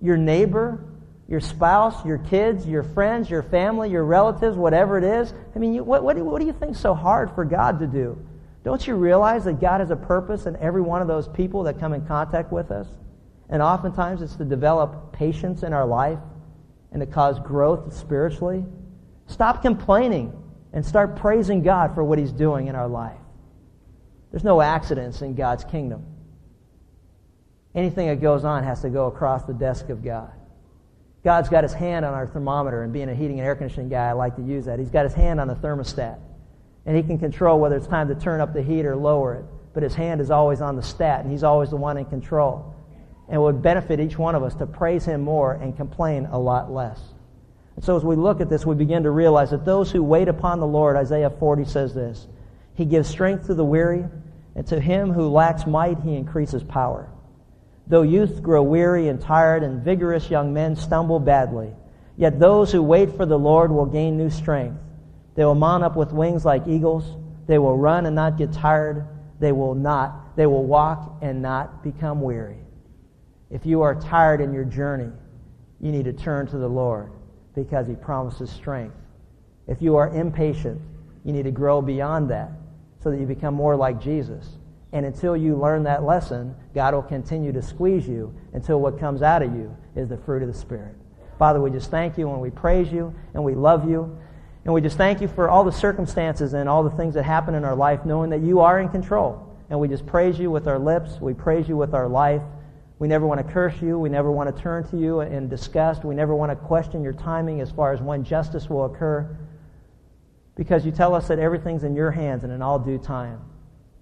[0.00, 0.84] your neighbor,
[1.28, 5.34] your spouse, your kids, your friends, your family, your relatives, whatever it is.
[5.54, 7.86] I mean, you, what, what, do, what do you think so hard for God to
[7.86, 8.18] do?
[8.64, 11.78] Don't you realize that God has a purpose in every one of those people that
[11.78, 12.88] come in contact with us?
[13.50, 16.18] And oftentimes it's to develop patience in our life
[16.92, 18.64] and to cause growth spiritually.
[19.26, 20.32] Stop complaining
[20.72, 23.16] and start praising God for what He's doing in our life.
[24.30, 26.04] There's no accidents in God's kingdom.
[27.74, 30.32] Anything that goes on has to go across the desk of God.
[31.24, 34.08] God's got his hand on our thermometer, and being a heating and air conditioning guy,
[34.08, 34.78] I like to use that.
[34.78, 36.18] He's got his hand on the thermostat,
[36.86, 39.44] and he can control whether it's time to turn up the heat or lower it.
[39.74, 42.74] But his hand is always on the stat, and he's always the one in control.
[43.26, 46.38] And it would benefit each one of us to praise him more and complain a
[46.38, 46.98] lot less.
[47.76, 50.28] And so as we look at this, we begin to realize that those who wait
[50.28, 52.26] upon the Lord, Isaiah 40 says this,
[52.74, 54.04] He gives strength to the weary,
[54.54, 57.08] and to him who lacks might, he increases power.
[57.88, 61.72] Though youths grow weary and tired, and vigorous young men stumble badly,
[62.16, 64.78] yet those who wait for the Lord will gain new strength.
[65.34, 67.16] They will mount up with wings like eagles.
[67.46, 69.06] They will run and not get tired.
[69.40, 70.36] They will not.
[70.36, 72.58] They will walk and not become weary.
[73.50, 75.10] If you are tired in your journey,
[75.80, 77.10] you need to turn to the Lord
[77.54, 78.96] because He promises strength.
[79.66, 80.80] If you are impatient,
[81.24, 82.50] you need to grow beyond that
[83.02, 84.58] so that you become more like Jesus.
[84.92, 89.22] And until you learn that lesson, God will continue to squeeze you until what comes
[89.22, 90.94] out of you is the fruit of the Spirit.
[91.38, 94.18] Father, we just thank you and we praise you and we love you.
[94.64, 97.54] And we just thank you for all the circumstances and all the things that happen
[97.54, 99.56] in our life, knowing that you are in control.
[99.70, 101.20] And we just praise you with our lips.
[101.20, 102.42] We praise you with our life.
[102.98, 103.98] We never want to curse you.
[103.98, 106.04] We never want to turn to you in disgust.
[106.04, 109.38] We never want to question your timing as far as when justice will occur.
[110.56, 113.40] Because you tell us that everything's in your hands and in all due time.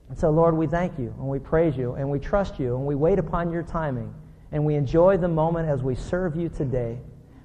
[0.09, 2.87] And so, Lord, we thank you and we praise you and we trust you and
[2.87, 4.15] we wait upon your timing
[4.53, 6.99] and we enjoy the moment as we serve you today.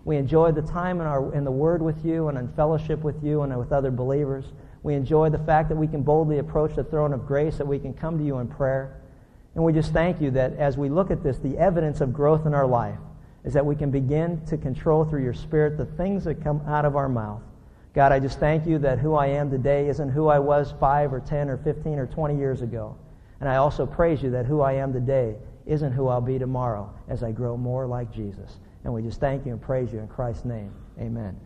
[0.05, 3.23] We enjoy the time in, our, in the Word with you and in fellowship with
[3.23, 4.45] you and with other believers.
[4.83, 7.79] We enjoy the fact that we can boldly approach the throne of grace, that we
[7.79, 9.01] can come to you in prayer.
[9.53, 12.45] And we just thank you that as we look at this, the evidence of growth
[12.45, 12.97] in our life
[13.43, 16.85] is that we can begin to control through your Spirit the things that come out
[16.85, 17.41] of our mouth.
[17.93, 21.13] God, I just thank you that who I am today isn't who I was 5
[21.13, 22.95] or 10 or 15 or 20 years ago.
[23.41, 25.35] And I also praise you that who I am today
[25.65, 28.59] isn't who I'll be tomorrow as I grow more like Jesus.
[28.83, 30.71] And we just thank you and praise you in Christ's name.
[30.99, 31.37] Amen.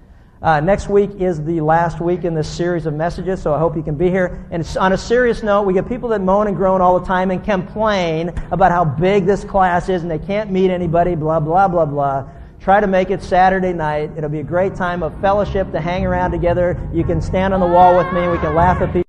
[0.41, 3.75] Uh, next week is the last week in this series of messages, so I hope
[3.75, 4.45] you can be here.
[4.51, 7.31] And on a serious note, we get people that moan and groan all the time
[7.31, 11.67] and complain about how big this class is and they can't meet anybody, blah, blah,
[11.67, 12.29] blah, blah.
[12.65, 14.09] Try to make it Saturday night.
[14.17, 16.75] It'll be a great time of fellowship to hang around together.
[16.91, 18.27] You can stand on the wall with me.
[18.27, 19.04] We can laugh at people.